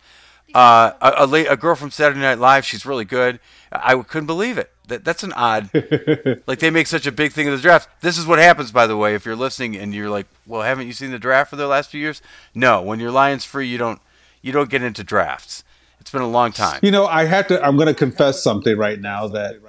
Uh, 0.55 0.93
a, 0.99 1.13
a, 1.17 1.27
la- 1.27 1.51
a 1.51 1.55
girl 1.55 1.75
from 1.75 1.91
Saturday 1.91 2.21
Night 2.21 2.39
Live. 2.39 2.65
She's 2.65 2.83
really 2.83 3.05
good. 3.05 3.39
I 3.71 4.01
couldn't 4.01 4.27
believe 4.27 4.57
it. 4.57 4.71
That, 4.87 5.05
that's 5.05 5.23
an 5.23 5.33
odd. 5.33 5.69
like 6.47 6.59
they 6.59 6.71
make 6.71 6.87
such 6.87 7.05
a 7.05 7.11
big 7.11 7.31
thing 7.31 7.47
of 7.47 7.55
the 7.55 7.61
draft. 7.61 7.89
This 8.01 8.17
is 8.17 8.25
what 8.25 8.39
happens, 8.39 8.71
by 8.71 8.87
the 8.87 8.97
way, 8.97 9.13
if 9.13 9.25
you're 9.25 9.35
listening 9.35 9.75
and 9.75 9.93
you're 9.93 10.09
like, 10.09 10.25
"Well, 10.47 10.63
haven't 10.63 10.87
you 10.87 10.93
seen 10.93 11.11
the 11.11 11.19
draft 11.19 11.51
for 11.51 11.55
the 11.55 11.67
last 11.67 11.91
few 11.91 12.01
years?" 12.01 12.21
No. 12.55 12.81
When 12.81 12.99
you're 12.99 13.11
Lions 13.11 13.45
free, 13.45 13.67
you 13.67 13.77
don't 13.77 14.01
you 14.41 14.51
don't 14.51 14.69
get 14.69 14.81
into 14.81 15.03
drafts. 15.03 15.63
It's 15.99 16.11
been 16.11 16.21
a 16.21 16.27
long 16.27 16.51
time. 16.51 16.79
You 16.81 16.91
know, 16.91 17.05
I 17.05 17.25
had 17.25 17.47
to. 17.49 17.63
I'm 17.63 17.75
going 17.75 17.87
to 17.87 17.93
confess 17.93 18.41
something 18.41 18.77
right 18.77 18.99
now 18.99 19.27
that 19.27 19.59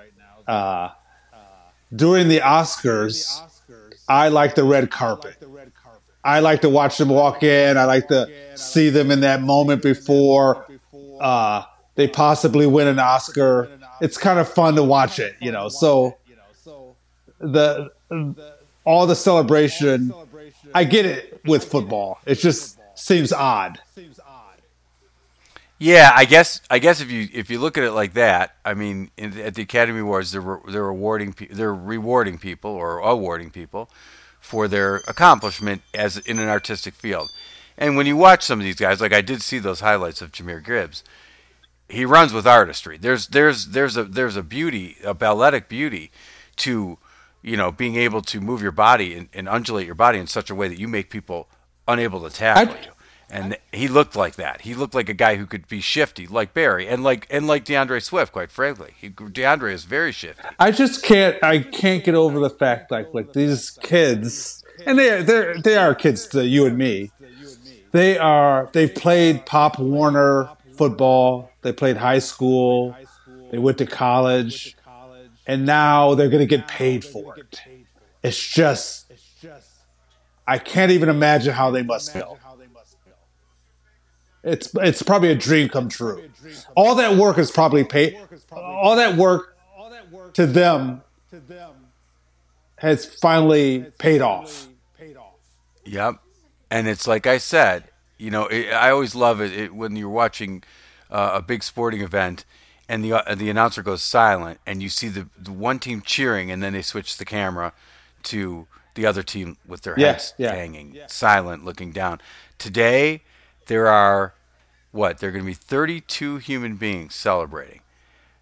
uh, 0.47 0.91
during 1.95 2.29
the 2.29 2.39
Oscars, 2.39 3.41
I 4.09 4.29
like 4.29 4.55
the 4.55 4.65
red 4.65 4.91
carpet. 4.91 5.37
I 6.23 6.41
like 6.41 6.61
to 6.63 6.69
watch 6.69 6.99
them 6.99 7.09
walk 7.09 7.43
in. 7.43 7.77
I 7.77 7.85
like 7.85 8.09
to 8.09 8.29
see 8.55 8.91
them 8.91 9.11
in 9.11 9.21
that 9.21 9.43
moment 9.43 9.83
before 9.83 10.67
uh, 11.21 11.65
they 11.95 12.09
possibly 12.09 12.67
win 12.67 12.89
an 12.89 12.99
Oscar. 12.99 13.71
It's 14.01 14.17
kind 14.17 14.39
of 14.39 14.49
fun 14.49 14.77
to 14.77 14.83
watch 14.83 15.19
it, 15.19 15.37
you 15.41 15.53
know. 15.53 15.69
So 15.69 16.17
the 17.39 17.91
all 18.85 19.07
the 19.07 19.17
celebration, 19.17 20.13
I 20.75 20.85
get 20.85 21.07
it 21.07 21.41
with 21.45 21.65
football. 21.65 22.19
It 22.27 22.37
just 22.37 22.79
seems 22.95 23.33
odd. 23.33 23.79
Yeah, 25.83 26.13
I 26.15 26.27
guess 26.27 26.61
I 26.71 26.79
guess 26.79 27.01
if 27.01 27.11
you 27.11 27.29
if 27.33 27.49
you 27.49 27.59
look 27.59 27.79
at 27.79 27.85
it 27.85 27.93
like 27.93 28.13
that, 28.13 28.57
I 28.67 28.75
mean, 28.75 29.11
in, 29.17 29.39
at 29.41 29.55
the 29.55 29.63
Academy 29.63 30.01
Awards, 30.01 30.31
they're 30.31 30.43
re- 30.43 30.61
they're 30.71 30.89
awarding 30.89 31.35
they're 31.51 31.75
rewarding 31.75 32.37
people 32.37 32.71
or 32.71 32.99
awarding 32.99 33.51
people 33.51 33.89
for 34.41 34.69
their 34.69 34.97
accomplishment 35.09 35.81
as 35.95 36.19
in 36.19 36.39
an 36.39 36.49
artistic 36.49 36.93
field. 36.93 37.31
And 37.79 37.97
when 37.97 38.05
you 38.05 38.15
watch 38.15 38.43
some 38.43 38.61
of 38.61 38.65
these 38.65 38.77
guys, 38.77 39.01
like 39.01 39.15
I 39.15 39.23
did 39.23 39.41
see 39.41 39.59
those 39.59 39.81
highlights 39.81 40.21
of 40.21 40.33
Jahmyr 40.33 40.63
Gibbs, 40.63 41.03
he 41.91 42.05
runs 42.05 42.33
with 42.33 42.47
artistry. 42.47 42.97
There's 42.97 43.29
there's 43.29 43.69
there's 43.69 43.97
a 43.97 44.05
there's 44.05 44.37
a 44.37 44.43
beauty, 44.43 44.97
a 45.05 45.15
balletic 45.15 45.69
beauty 45.69 46.11
to 46.57 46.99
you 47.43 47.57
know 47.57 47.73
being 47.73 47.97
able 47.97 48.23
to 48.23 48.41
move 48.41 48.63
your 48.63 48.73
body 48.73 49.15
and, 49.15 49.29
and 49.33 49.49
undulate 49.49 49.87
your 49.87 49.95
body 49.95 50.19
in 50.19 50.27
such 50.27 50.51
a 50.51 50.55
way 50.55 50.69
that 50.69 50.79
you 50.79 50.89
make 50.89 51.11
people 51.11 51.49
unable 51.89 52.23
to 52.23 52.31
tackle 52.35 52.75
I- 52.75 52.81
you. 52.83 52.91
And 53.33 53.57
he 53.73 53.87
looked 53.87 54.17
like 54.17 54.35
that. 54.37 54.63
He 54.63 54.75
looked 54.75 54.93
like 54.93 55.09
a 55.09 55.15
guy 55.15 55.37
who 55.37 55.47
could 55.47 55.69
be 55.69 55.81
shifty, 55.81 56.27
like 56.27 56.53
Barry, 56.53 56.89
and 56.89 57.05
like 57.05 57.29
and 57.31 57.47
like 57.47 57.65
D'Andre 57.65 58.01
Swift. 58.01 58.33
Quite 58.33 58.51
frankly, 58.51 58.95
he, 59.01 59.09
D'Andre 59.09 59.73
is 59.73 59.85
very 59.85 60.11
shifty. 60.11 60.43
I 60.59 60.73
just 60.73 61.05
can't. 61.05 61.41
I 61.41 61.61
can't 61.61 62.03
get 62.03 62.17
over 62.17 62.41
the 62.41 62.51
fact 62.51 62.91
like 62.91 63.15
like 63.15 63.33
these 63.33 63.71
kids, 63.71 64.65
and 64.85 64.99
they 64.99 65.23
they 65.23 65.55
they 65.63 65.77
are 65.77 65.95
kids 65.95 66.27
to 66.29 66.45
you 66.45 66.67
and 66.67 66.77
me. 66.77 67.13
They 67.93 68.19
are. 68.19 68.69
They've 68.73 68.93
played 68.93 69.47
Pop 69.47 69.79
Warner 69.79 70.49
football. 70.77 71.50
They 71.63 71.73
played 71.73 71.97
high 71.97 72.19
school. 72.21 72.97
They 73.51 73.59
went 73.59 73.79
to 73.79 73.87
college, 73.87 74.77
and 75.47 75.67
now 75.67 76.15
they're 76.15 76.29
going 76.29 76.41
to 76.41 76.47
get 76.47 76.69
paid 76.69 77.05
for 77.05 77.37
it. 77.37 77.61
It's 78.23 78.49
just. 78.49 79.11
I 80.47 80.59
can't 80.59 80.91
even 80.91 81.09
imagine 81.09 81.53
how 81.53 81.71
they 81.71 81.83
must 81.83 82.13
feel. 82.13 82.39
It's 84.43 84.75
it's 84.77 85.03
probably 85.03 85.31
a 85.31 85.35
dream 85.35 85.69
come 85.69 85.89
true. 85.89 86.29
All 86.75 86.95
that 86.97 87.17
work 87.17 87.39
is 87.39 87.51
probably 87.51 87.85
paid. 87.85 88.17
All 88.53 88.97
that 88.97 89.17
work 89.17 89.57
to 90.35 90.47
them 90.47 91.03
has 92.77 93.05
finally 93.05 93.87
paid 93.99 94.23
off. 94.23 94.67
Yep. 95.85 96.17
And 96.71 96.89
it's 96.89 97.07
like 97.07 97.27
I 97.27 97.39
said, 97.39 97.85
you 98.17 98.31
know, 98.31 98.47
it, 98.47 98.73
I 98.73 98.91
always 98.91 99.15
love 99.15 99.41
it, 99.41 99.53
it 99.53 99.75
when 99.75 99.97
you're 99.97 100.09
watching 100.09 100.63
uh, 101.11 101.33
a 101.35 101.43
big 101.43 101.63
sporting 101.63 102.01
event 102.01 102.45
and 102.89 103.05
the 103.05 103.13
uh, 103.13 103.35
the 103.35 103.51
announcer 103.51 103.83
goes 103.83 104.03
silent 104.03 104.61
and 104.67 104.83
you 104.83 104.89
see 104.89 105.09
the, 105.09 105.29
the 105.39 105.53
one 105.53 105.79
team 105.79 106.03
cheering 106.03 106.51
and 106.51 106.63
then 106.63 106.73
they 106.73 106.83
switch 106.83 107.19
the 107.19 107.25
camera 107.25 107.73
to 108.25 108.67
the 108.95 109.07
other 109.07 109.23
team 109.23 109.57
with 109.67 109.83
their 109.83 109.95
heads 110.13 110.35
yeah. 110.37 110.55
hanging, 110.55 110.93
silent, 111.07 111.65
looking 111.65 111.93
down. 111.93 112.21
Today, 112.59 113.23
there 113.67 113.87
are 113.87 114.35
what? 114.91 115.19
There 115.19 115.29
are 115.29 115.33
going 115.33 115.45
to 115.45 115.51
be 115.51 115.55
32 115.55 116.39
human 116.39 116.77
beings 116.77 117.15
celebrating. 117.15 117.81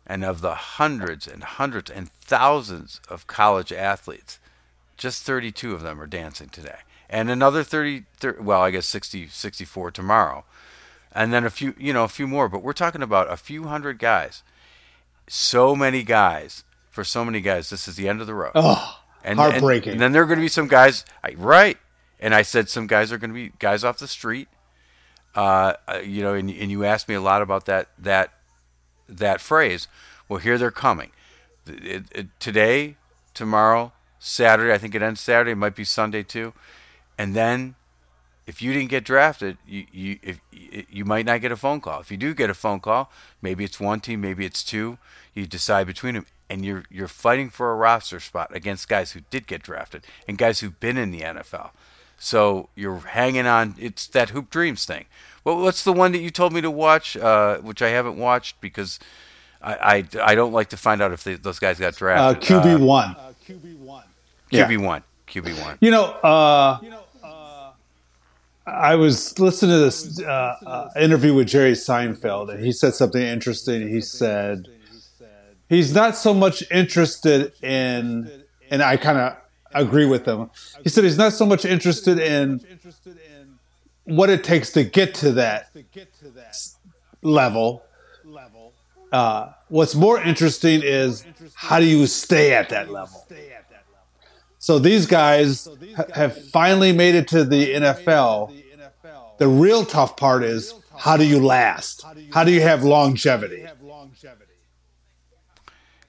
And 0.07 0.25
of 0.25 0.41
the 0.41 0.55
hundreds 0.55 1.27
and 1.27 1.45
hundreds 1.45 1.91
and 1.91 2.11
thousands 2.11 3.01
of 3.11 3.27
college 3.27 3.73
athletes, 3.73 4.39
just 4.97 5.23
32 5.25 5.75
of 5.75 5.83
them 5.83 6.01
are 6.01 6.07
dancing 6.07 6.49
today. 6.49 6.79
And 7.11 7.31
another 7.31 7.63
30, 7.63 8.05
30 8.17 8.43
well, 8.43 8.63
I 8.63 8.71
guess 8.71 8.87
60, 8.87 9.29
64 9.29 9.91
tomorrow. 9.91 10.45
And 11.13 11.33
then 11.33 11.45
a 11.45 11.51
few, 11.51 11.75
you 11.79 11.93
know, 11.93 12.05
a 12.05 12.09
few 12.09 12.27
more. 12.27 12.49
But 12.49 12.63
we're 12.63 12.73
talking 12.73 13.03
about 13.03 13.31
a 13.33 13.37
few 13.37 13.65
hundred 13.65 13.99
guys. 13.99 14.43
So 15.29 15.75
many 15.75 16.03
guys. 16.03 16.65
For 16.91 17.05
so 17.05 17.25
many 17.25 17.41
guys, 17.41 17.71
this 17.71 17.87
is 17.87 17.95
the 17.95 18.09
end 18.09 18.21
of 18.21 18.27
the 18.27 18.35
road. 18.35 18.53
Oh, 18.57 19.01
and, 19.23 19.39
heartbreaking. 19.39 19.93
And, 19.93 20.01
then 20.01 20.11
there 20.11 20.23
are 20.23 20.27
going 20.27 20.39
to 20.39 20.45
be 20.45 20.49
some 20.49 20.67
guys, 20.67 21.05
right? 21.37 21.79
And 22.19 22.35
I 22.35 22.43
said 22.43 22.69
some 22.69 22.89
guys 22.89 23.13
are 23.13 23.19
going 23.19 23.31
to 23.31 23.35
be 23.35 23.53
guys 23.61 23.85
off 23.85 23.99
the 23.99 24.09
street. 24.09 24.49
Uh, 25.35 25.75
uh, 25.87 25.99
you 25.99 26.23
know, 26.23 26.35
and, 26.35 26.51
and 26.51 26.71
you 26.71 26.85
asked 26.85 27.09
me 27.09 27.15
a 27.15 27.21
lot 27.21 27.43
about 27.43 27.67
that 27.67 27.89
that 27.99 28.33
that 29.09 29.41
phrase. 29.41 29.87
Well, 30.29 30.41
here 30.41 30.59
they're 30.59 30.71
coming. 30.71 31.13
It, 31.67 32.05
it, 32.13 32.27
today, 32.41 32.97
tomorrow, 33.35 33.93
Saturday. 34.19 34.73
I 34.73 34.79
think 34.79 34.95
it 34.95 35.03
ends 35.03 35.21
Saturday. 35.21 35.53
It 35.53 35.57
might 35.57 35.77
be 35.77 35.85
Sunday 35.85 36.23
too. 36.23 36.55
And 37.17 37.35
then, 37.35 37.77
if 38.49 38.63
you 38.63 38.73
didn't 38.73 38.89
get 38.89 39.05
drafted, 39.05 39.59
you 39.69 39.85
you 39.93 40.19
if 40.23 40.41
you 40.91 41.05
might 41.05 41.27
not 41.27 41.43
get 41.43 41.53
a 41.53 41.57
phone 41.57 41.83
call. 41.83 42.01
If 42.01 42.11
you 42.11 42.17
do 42.17 42.33
get 42.33 42.49
a 42.49 42.55
phone 42.55 42.81
call, 42.81 43.13
maybe 43.43 43.63
it's 43.63 43.79
one 43.79 44.01
team, 44.01 44.23
maybe 44.23 44.47
it's 44.47 44.65
two. 44.65 44.97
You 45.35 45.47
decide 45.47 45.87
between 45.87 46.15
them, 46.15 46.27
and 46.49 46.65
you're 46.65 46.85
you're 46.91 47.09
fighting 47.09 47.51
for 47.51 47.71
a 47.71 47.75
roster 47.77 48.19
spot 48.21 48.49
against 48.57 48.89
guys 48.89 49.13
who 49.13 49.21
did 49.29 49.47
get 49.47 49.63
drafted 49.63 50.07
and 50.27 50.39
guys 50.39 50.61
who've 50.61 50.81
been 50.81 50.97
in 50.97 51.11
the 51.11 51.21
NFL. 51.21 51.71
So 52.19 52.71
you're 52.75 53.01
hanging 53.01 53.47
on. 53.47 53.75
It's 53.79 54.07
that 54.09 54.31
hoop 54.31 54.49
dreams 54.49 54.87
thing. 54.87 55.05
Well, 55.45 55.61
what's 55.61 55.85
the 55.85 55.93
one 55.93 56.13
that 56.13 56.19
you 56.19 56.31
told 56.31 56.55
me 56.55 56.63
to 56.63 56.71
watch, 56.71 57.19
uh, 57.19 57.59
which 57.59 57.83
I 57.83 57.91
haven't 57.91 58.17
watched 58.17 58.61
because 58.63 58.99
I, 59.63 59.75
I, 59.75 60.31
I 60.33 60.35
don't 60.35 60.53
like 60.53 60.71
to 60.71 60.77
find 60.77 61.01
out 61.03 61.13
if 61.13 61.23
they, 61.23 61.35
those 61.35 61.59
guys 61.59 61.79
got 61.79 61.97
drafted. 61.97 62.51
uh, 62.53 62.61
drafted. 62.61 62.81
QB 62.81 62.87
one. 62.87 63.17
yeah. 64.51 64.67
QB 64.67 64.79
one. 64.85 65.03
QB 65.29 65.63
one. 65.63 65.79
You 65.81 65.91
know, 65.91 66.05
uh, 66.05 66.79
I 68.69 68.95
was 68.97 69.39
listening 69.39 69.73
to 69.73 69.79
this 69.79 70.21
uh, 70.21 70.57
uh, 70.67 70.91
interview 71.01 71.35
with 71.35 71.49
Jerry 71.49 71.73
Seinfeld, 71.73 72.51
and 72.51 72.65
he 72.65 72.73
said 72.73 72.95
something 72.95 73.23
interesting. 73.23 73.89
He 73.89 74.01
said 74.01 74.69
he's 75.69 75.95
not 75.95 76.17
so 76.17 76.35
much 76.35 76.63
interested 76.71 77.53
in, 77.63 78.31
and 78.71 78.83
I 78.83 78.97
kind 78.97 79.19
of 79.19 79.37
agree 79.75 80.07
with 80.07 80.27
him. 80.27 80.51
He 80.83 80.89
said 80.89 81.05
he's 81.05 81.19
not 81.19 81.33
so 81.33 81.47
much 81.47 81.65
interested 81.65 82.19
in 82.19 82.61
what 84.05 84.31
it 84.31 84.45
takes 84.45 84.71
to 84.73 84.85
get 84.85 85.15
to 85.17 85.33
that 85.33 85.71
level. 87.23 87.83
Uh, 89.13 89.53
what's 89.69 89.95
more 89.95 90.21
interesting 90.21 90.83
is 90.83 91.25
how 91.55 91.79
do 91.79 91.87
you 91.87 92.07
stay 92.07 92.55
at 92.55 92.69
that 92.69 92.91
level? 92.91 93.27
So 94.59 94.79
these 94.79 95.07
guys 95.07 95.69
have 96.15 96.51
finally 96.51 96.93
made 96.93 97.15
it 97.15 97.29
to 97.29 97.45
the 97.45 97.75
NFL. 97.75 98.55
The 99.39 99.49
real 99.49 99.85
tough 99.85 100.17
part 100.17 100.43
is 100.43 100.75
how 100.97 101.17
do 101.17 101.25
you 101.25 101.39
last? 101.41 102.05
How 102.33 102.43
do 102.45 102.51
you 102.51 102.61
have 102.61 102.83
longevity? 102.83 103.65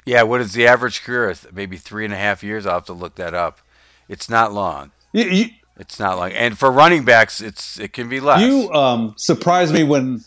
Yeah, 0.06 0.24
what 0.24 0.42
is 0.42 0.54
the 0.54 0.66
average 0.66 1.04
career? 1.04 1.36
Maybe 1.54 1.78
three 1.78 2.06
and 2.06 2.14
a 2.14 2.18
half 2.18 2.44
years. 2.44 2.66
I'll 2.66 2.76
have 2.76 2.86
to 2.86 2.94
look 2.94 3.16
that 3.16 3.36
up. 3.36 3.60
It's 4.08 4.28
not 4.28 4.52
long. 4.52 4.92
You, 5.14 5.26
you, 5.26 5.46
It's 5.78 6.00
not 6.00 6.18
long. 6.18 6.32
And 6.32 6.58
for 6.58 6.72
running 6.72 7.06
backs, 7.06 7.42
it's 7.42 7.80
it 7.80 7.94
can 7.94 8.10
be 8.10 8.20
less. 8.20 8.42
you 8.42 8.72
um, 8.74 9.14
surprised 9.18 9.72
me 9.72 9.84
when 9.84 10.24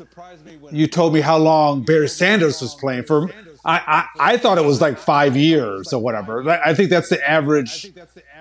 you 0.70 0.86
told 0.86 1.12
me 1.12 1.20
how 1.20 1.38
long 1.38 1.82
Barry 1.82 2.08
Sanders 2.08 2.62
was 2.62 2.76
playing 2.76 3.02
for. 3.04 3.28
I, 3.64 4.08
I, 4.18 4.32
I 4.32 4.36
thought 4.38 4.58
it 4.58 4.64
was 4.64 4.80
like 4.80 4.98
five 4.98 5.36
years 5.36 5.92
or 5.92 6.02
whatever. 6.02 6.48
I 6.50 6.74
think 6.74 6.90
that's 6.90 7.08
the 7.08 7.28
average 7.28 7.92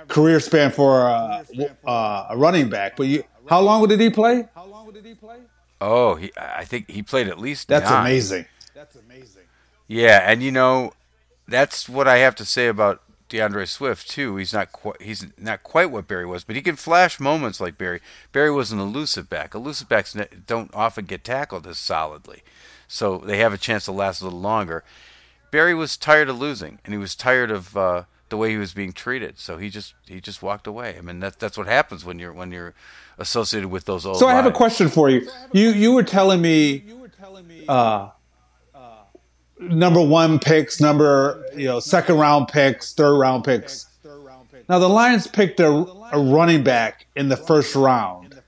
career 0.08 0.40
span 0.40 0.72
for 0.72 1.02
a, 1.02 1.46
uh, 1.86 2.28
a 2.32 2.38
running 2.38 2.70
back. 2.70 2.96
But 2.96 3.08
you, 3.08 3.24
how 3.48 3.62
long 3.62 3.88
did 3.88 4.00
he 4.00 4.10
play? 4.10 4.48
How 4.56 4.66
long 4.66 4.92
did 4.92 5.06
he 5.06 5.14
play? 5.14 5.38
Oh, 5.80 6.16
he, 6.16 6.32
I 6.38 6.66
think 6.66 6.90
he 6.90 7.04
played 7.04 7.28
at 7.28 7.40
least. 7.40 7.68
That's 7.68 7.90
nine. 7.90 8.02
amazing. 8.02 8.46
That's 8.74 8.96
amazing. 8.96 9.44
Yeah, 9.88 10.24
and 10.26 10.42
you 10.42 10.52
know, 10.52 10.94
that's 11.48 11.90
what 11.90 12.08
I 12.08 12.18
have 12.18 12.36
to 12.36 12.46
say 12.46 12.68
about 12.68 13.02
D'Andre 13.30 13.66
Swift 13.66 14.10
too. 14.10 14.36
He's 14.38 14.54
not 14.54 14.72
quite 14.72 15.02
he's 15.02 15.26
not 15.38 15.64
quite 15.64 15.92
what 15.92 16.08
Barry 16.08 16.26
was, 16.26 16.44
but 16.44 16.56
he 16.56 16.62
can 16.62 16.76
flash 16.76 17.20
moments 17.20 17.60
like 17.60 17.78
Barry. 17.78 18.02
Barry 18.32 18.52
was 18.52 18.72
an 18.72 18.80
elusive 18.80 19.30
back. 19.30 19.54
Elusive 19.54 19.90
backs 19.90 20.16
don't 20.46 20.74
often 20.74 21.06
get 21.06 21.24
tackled 21.24 21.66
as 21.66 21.78
solidly, 21.78 22.44
so 22.88 23.18
they 23.18 23.38
have 23.38 23.54
a 23.54 23.58
chance 23.58 23.86
to 23.86 23.92
last 23.92 24.22
a 24.22 24.26
little 24.26 24.40
longer. 24.40 24.84
Barry 25.52 25.76
was 25.76 25.98
tired 25.98 26.30
of 26.30 26.40
losing, 26.40 26.80
and 26.86 26.94
he 26.94 26.98
was 26.98 27.14
tired 27.14 27.52
of 27.52 27.76
uh, 27.76 28.04
the 28.30 28.38
way 28.38 28.52
he 28.52 28.58
was 28.58 28.74
being 28.74 28.94
treated. 28.94 29.38
So 29.38 29.58
he 29.58 29.70
just 29.70 29.94
he 30.08 30.20
just 30.22 30.42
walked 30.42 30.66
away. 30.66 30.96
I 30.98 31.02
mean, 31.02 31.20
that, 31.20 31.40
that's 31.40 31.58
what 31.58 31.68
happens 31.68 32.04
when 32.06 32.18
you're 32.18 32.34
when 32.34 32.52
you're 32.52 32.74
associated 33.18 33.70
with 33.70 33.86
those 33.86 34.06
old. 34.06 34.18
So 34.18 34.28
I 34.28 34.34
have 34.34 34.46
a 34.46 34.52
question 34.52 34.90
for 34.90 35.10
you. 35.10 35.30
You 35.52 35.70
you 35.70 35.92
were 35.92 36.04
telling 36.04 36.42
me, 36.42 36.84
uh, 37.68 38.10
number 39.60 40.02
one 40.02 40.40
picks, 40.40 40.80
number 40.80 41.46
you 41.56 41.68
know 41.68 41.80
second 41.80 42.18
round 42.18 42.48
picks, 42.48 42.94
third 42.94 43.18
round 43.18 43.44
picks. 43.44 43.88
Now 44.70 44.80
the 44.80 44.90
Lions 44.90 45.28
picked 45.28 45.60
a, 45.60 45.68
a 45.68 46.20
running 46.20 46.64
back 46.64 47.06
in 47.16 47.28
the 47.28 47.38
first 47.38 47.76
round. 47.76 48.42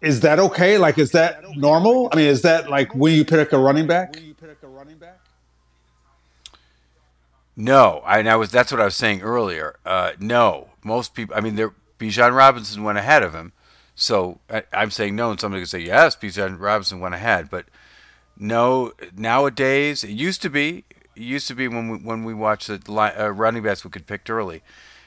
Is 0.00 0.20
that 0.20 0.38
okay? 0.38 0.78
Like, 0.78 0.98
is 0.98 1.12
that 1.12 1.42
normal? 1.56 2.08
I 2.12 2.16
mean, 2.16 2.26
is 2.26 2.42
that 2.42 2.70
like 2.70 2.94
when 2.94 3.14
you 3.14 3.24
pick 3.24 3.52
a 3.52 3.58
running 3.58 3.86
back? 3.86 4.20
No, 7.60 8.02
I, 8.06 8.20
I 8.20 8.36
was 8.36 8.52
that's 8.52 8.70
what 8.70 8.80
I 8.80 8.84
was 8.84 8.94
saying 8.94 9.20
earlier. 9.20 9.80
Uh, 9.84 10.12
no, 10.20 10.68
most 10.84 11.12
people. 11.12 11.34
I 11.36 11.40
mean, 11.40 11.56
there 11.56 11.74
Bijan 11.98 12.32
Robinson 12.32 12.84
went 12.84 12.98
ahead 12.98 13.24
of 13.24 13.34
him, 13.34 13.52
so 13.96 14.38
I, 14.48 14.62
I'm 14.72 14.92
saying 14.92 15.16
no, 15.16 15.32
and 15.32 15.40
somebody 15.40 15.62
could 15.62 15.68
say 15.68 15.80
yes, 15.80 16.14
Bijan 16.14 16.60
Robinson 16.60 17.00
went 17.00 17.16
ahead, 17.16 17.50
but 17.50 17.66
no. 18.36 18.92
Nowadays, 19.12 20.04
it 20.04 20.10
used 20.10 20.40
to 20.42 20.48
be. 20.48 20.84
It 21.16 21.22
used 21.22 21.48
to 21.48 21.54
be 21.56 21.66
when 21.66 21.88
we 21.88 21.98
when 21.98 22.22
we 22.22 22.32
watched 22.32 22.68
the 22.68 22.92
uh, 22.92 23.28
running 23.30 23.64
backs 23.64 23.84
we 23.84 23.90
could 23.90 24.06
pick 24.06 24.30
early. 24.30 24.62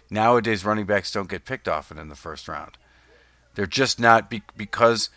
Nowadays, 0.09 0.65
running 0.65 0.85
backs 0.85 1.09
don't 1.09 1.29
get 1.29 1.45
picked 1.45 1.69
often 1.69 1.97
in 1.97 2.09
the 2.09 2.15
first 2.15 2.49
round. 2.49 2.77
They're 3.55 3.65
just 3.65 3.97
not 3.97 4.29
be, 4.29 4.41
because 4.57 5.09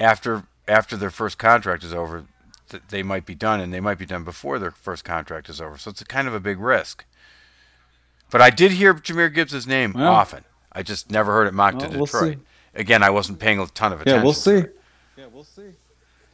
after 0.00 0.44
after 0.66 0.96
their 0.96 1.10
first 1.10 1.36
contract 1.36 1.84
is 1.84 1.92
over, 1.92 2.24
th- 2.70 2.82
they 2.88 3.02
might 3.02 3.26
be 3.26 3.34
done, 3.34 3.60
and 3.60 3.72
they 3.72 3.80
might 3.80 3.98
be 3.98 4.06
done 4.06 4.24
before 4.24 4.58
their 4.58 4.70
first 4.70 5.04
contract 5.04 5.48
is 5.48 5.60
over. 5.60 5.78
So 5.78 5.90
it's 5.90 6.00
a 6.00 6.04
kind 6.06 6.26
of 6.28 6.34
a 6.34 6.40
big 6.40 6.58
risk. 6.58 7.04
But 8.30 8.40
I 8.40 8.50
did 8.50 8.72
hear 8.72 8.92
Jahmyr 8.94 9.32
Gibbs' 9.32 9.66
name 9.66 9.92
Well. 9.92 10.06
often. 10.12 10.44
I 10.72 10.82
just 10.82 11.10
never 11.10 11.32
heard 11.32 11.46
it 11.46 11.54
mocked 11.54 11.78
Well, 11.78 11.90
to 11.90 11.96
we'll 11.96 12.06
Detroit. 12.06 12.38
Again, 12.74 13.02
I 13.02 13.10
wasn't 13.10 13.38
paying 13.38 13.58
a 13.58 13.66
ton 13.66 13.92
of 13.92 14.00
attention. 14.02 14.18
Yeah, 14.18 14.24
we'll 15.32 15.44
to 15.44 15.50
see. 15.50 15.62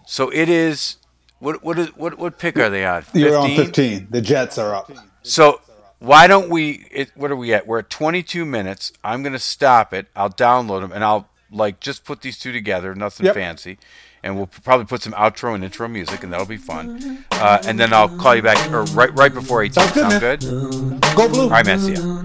So 0.07 0.31
it 0.31 0.49
is. 0.49 0.97
What 1.39 1.63
what 1.63 1.79
is 1.79 1.89
what 1.97 2.19
what 2.19 2.39
pick 2.39 2.57
are 2.59 2.71
they 2.71 2.85
on? 2.85 3.05
You're 3.13 3.37
on 3.37 3.55
15. 3.55 4.09
The 4.11 4.21
Jets 4.21 4.59
are 4.59 4.75
up. 4.75 4.91
So 5.23 5.61
why 5.99 6.27
don't 6.27 6.51
we? 6.51 6.87
It, 6.91 7.11
what 7.15 7.31
are 7.31 7.37
we 7.37 7.53
at? 7.55 7.67
We're 7.67 7.81
at 7.81 7.91
22 7.91 8.45
minutes. 8.45 8.93
I'm 9.05 9.23
gonna 9.23 9.39
stop 9.39 9.93
it. 9.93 10.07
I'll 10.17 10.31
download 10.31 10.81
them 10.83 10.93
and 10.93 11.05
I'll 11.05 11.29
like 11.51 11.81
just 11.81 12.05
put 12.05 12.21
these 12.23 12.39
two 12.39 12.53
together. 12.53 12.95
Nothing 12.95 13.27
Yep. 13.27 13.35
fancy. 13.35 13.79
And 14.25 14.37
we'll 14.37 14.47
probably 14.47 14.87
put 14.87 15.03
some 15.03 15.13
outro 15.15 15.55
and 15.55 15.65
intro 15.65 15.89
music, 15.89 16.23
and 16.23 16.33
that'll 16.33 16.47
be 16.47 16.57
fun. 16.57 17.25
Uh, 17.33 17.61
and 17.67 17.79
then 17.79 17.93
I'll 17.93 18.09
call 18.09 18.37
you 18.37 18.43
back, 18.43 18.71
or 18.73 18.85
right 18.95 19.13
right 19.17 19.35
before 19.35 19.63
18. 19.65 19.73
Sounds 19.73 19.93
good, 20.21 20.43
Sound 20.43 21.01
good? 21.01 21.17
Go 21.17 21.29
blue. 21.29 21.43
All 21.45 21.51
right, 21.51 21.67
man. 21.67 21.81
See 21.81 21.95
ya. 21.95 22.23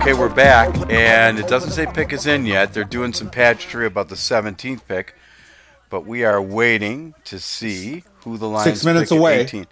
Okay, 0.00 0.12
we're 0.12 0.28
back, 0.28 0.74
and 0.90 1.38
it 1.38 1.48
doesn't 1.48 1.70
say 1.70 1.86
pick 1.86 2.12
is 2.12 2.26
in 2.26 2.46
yet. 2.46 2.74
They're 2.74 2.84
doing 2.84 3.12
some 3.12 3.30
pageantry 3.30 3.86
about 3.86 4.08
the 4.08 4.14
17th 4.14 4.86
pick, 4.86 5.14
but 5.94 6.06
we 6.06 6.24
are 6.24 6.42
waiting 6.42 7.14
to 7.22 7.38
see 7.38 8.02
who 8.24 8.36
the 8.36 8.48
Lions 8.48 8.64
Six 8.64 8.84
minutes 8.84 9.10
pick 9.10 9.16
at 9.16 9.20
away. 9.20 9.40
18. 9.42 9.66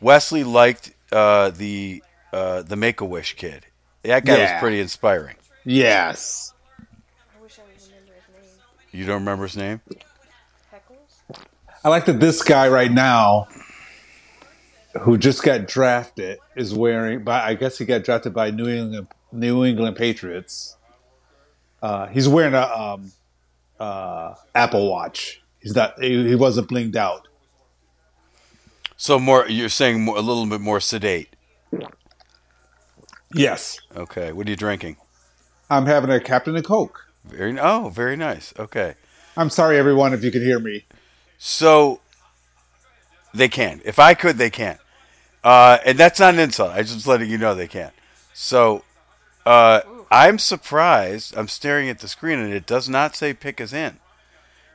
Wesley 0.00 0.44
liked 0.44 0.94
uh, 1.10 1.50
the 1.50 2.00
uh, 2.32 2.62
the 2.62 2.76
Make 2.76 3.00
a 3.00 3.04
Wish 3.04 3.34
kid. 3.34 3.66
That 4.04 4.24
guy 4.24 4.36
Yeah. 4.36 4.52
was 4.54 4.60
pretty 4.60 4.78
inspiring. 4.78 5.34
Yes. 5.64 6.54
I 6.78 7.42
wish 7.42 7.58
I 7.58 7.62
would 7.62 7.72
remember 7.82 8.12
his 8.40 8.50
name. 8.56 9.00
You 9.00 9.04
don't 9.04 9.18
remember 9.18 9.42
his 9.48 9.56
name? 9.56 9.80
Heckles? 10.72 11.36
I 11.82 11.88
like 11.88 12.04
that 12.04 12.20
this 12.20 12.40
guy 12.44 12.68
right 12.68 12.92
now, 12.92 13.48
who 15.00 15.18
just 15.18 15.42
got 15.42 15.66
drafted, 15.66 16.38
is 16.54 16.72
wearing. 16.72 17.24
By 17.24 17.42
I 17.48 17.54
guess 17.54 17.78
he 17.78 17.84
got 17.84 18.04
drafted 18.04 18.32
by 18.32 18.52
New 18.52 18.68
England 18.68 19.08
New 19.32 19.64
England 19.64 19.96
Patriots. 19.96 20.76
Uh, 21.82 22.06
he's 22.06 22.28
wearing 22.28 22.54
a 22.54 22.62
um, 22.62 23.10
uh, 23.82 24.34
Apple 24.54 24.88
Watch. 24.88 25.42
He's 25.60 25.74
not. 25.74 26.00
He, 26.00 26.34
wasn't 26.36 26.68
blinged 26.68 26.96
out. 26.96 27.28
So 28.96 29.18
more, 29.18 29.48
you're 29.48 29.68
saying 29.68 30.02
more, 30.04 30.16
a 30.16 30.20
little 30.20 30.46
bit 30.46 30.60
more 30.60 30.78
sedate. 30.78 31.34
Yes, 33.34 33.78
Okay, 33.96 34.30
what 34.32 34.46
are 34.46 34.50
you 34.50 34.56
drinking? 34.56 34.98
I'm 35.70 35.86
having 35.86 36.10
a 36.10 36.20
Captain 36.20 36.54
and 36.54 36.64
Coke. 36.64 37.06
Very 37.24 37.58
oh, 37.58 37.88
very 37.88 38.14
nice. 38.14 38.52
Okay. 38.58 38.94
I'm 39.36 39.48
sorry, 39.48 39.78
everyone, 39.78 40.12
if 40.12 40.22
you 40.22 40.30
can 40.30 40.42
hear 40.42 40.58
me. 40.58 40.84
So 41.38 42.00
they 43.32 43.48
can. 43.48 43.80
If 43.84 43.98
I 43.98 44.14
could, 44.14 44.36
they 44.36 44.50
can. 44.50 44.78
Uh, 45.42 45.78
and 45.84 45.98
that's 45.98 46.20
not 46.20 46.34
an 46.34 46.40
insult. 46.40 46.72
I'm 46.72 46.84
just 46.84 47.06
letting 47.06 47.30
you 47.30 47.38
know 47.38 47.54
they 47.54 47.68
can. 47.68 47.90
So 48.34 48.84
uh, 49.46 49.80
I'm 50.12 50.38
surprised. 50.38 51.34
I'm 51.36 51.48
staring 51.48 51.88
at 51.88 52.00
the 52.00 52.06
screen 52.06 52.38
and 52.38 52.52
it 52.52 52.66
does 52.66 52.86
not 52.86 53.16
say 53.16 53.32
pick 53.32 53.60
is 53.62 53.72
in. 53.72 53.98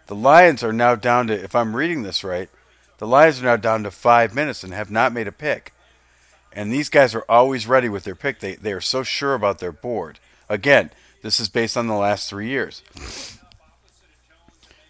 The 0.08 0.15
Lions 0.15 0.63
are 0.63 0.73
now 0.73 0.95
down 0.95 1.28
to, 1.28 1.34
if 1.34 1.54
I'm 1.56 1.76
reading 1.76 2.02
this 2.02 2.23
right, 2.23 2.50
the 2.97 3.06
Lions 3.08 3.39
are 3.39 3.45
now 3.45 3.56
down 3.56 3.84
to 3.84 3.91
five 3.91 4.34
minutes 4.34 4.63
and 4.63 4.73
have 4.73 4.89
not 4.89 5.13
made 5.13 5.28
a 5.28 5.32
pick. 5.32 5.73
And 6.52 6.73
these 6.73 6.89
guys 6.89 7.13
are 7.13 7.26
always 7.30 7.67
ready 7.67 7.88
with 7.88 8.04
their 8.04 8.15
pick. 8.15 8.39
They, 8.39 8.56
they 8.56 8.73
are 8.73 8.82
so 8.82 9.04
sure 9.04 9.36
about 9.36 9.60
their 9.60 9.71
board. 9.71 10.19
Again, 10.50 10.89
this 11.21 11.39
is 11.39 11.50
based 11.50 11.78
on 11.78 11.86
the 11.86 11.93
last 11.93 12.28
three 12.28 12.47
years. 12.47 12.82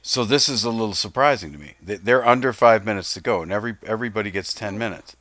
So 0.02 0.24
this 0.24 0.48
is 0.48 0.64
a 0.64 0.70
little 0.70 0.94
surprising 0.94 1.52
to 1.52 1.58
me. 1.58 1.74
They- 1.84 1.98
They're 1.98 2.26
under 2.26 2.54
five 2.54 2.86
minutes 2.86 3.14
to 3.16 3.22
go, 3.22 3.42
and 3.42 3.52
every 3.52 3.76
everybody 3.86 4.32
gets 4.32 4.54
ten 4.54 4.78
minutes. 4.78 5.18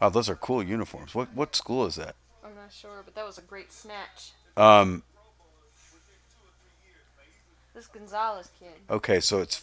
Wow, 0.00 0.10
those 0.10 0.28
are 0.28 0.36
cool 0.36 0.62
uniforms. 0.62 1.12
What 1.12 1.34
what 1.34 1.56
school 1.56 1.84
is 1.86 1.96
that? 1.96 2.14
I'm 2.68 2.72
not 2.72 2.74
sure, 2.74 3.02
but 3.02 3.14
that 3.14 3.24
was 3.24 3.38
a 3.38 3.42
great 3.42 3.72
snatch. 3.72 4.32
Um, 4.54 5.02
This 7.74 7.86
Gonzalez 7.86 8.50
kid. 8.58 8.74
okay, 8.90 9.20
so 9.20 9.40
it's 9.40 9.62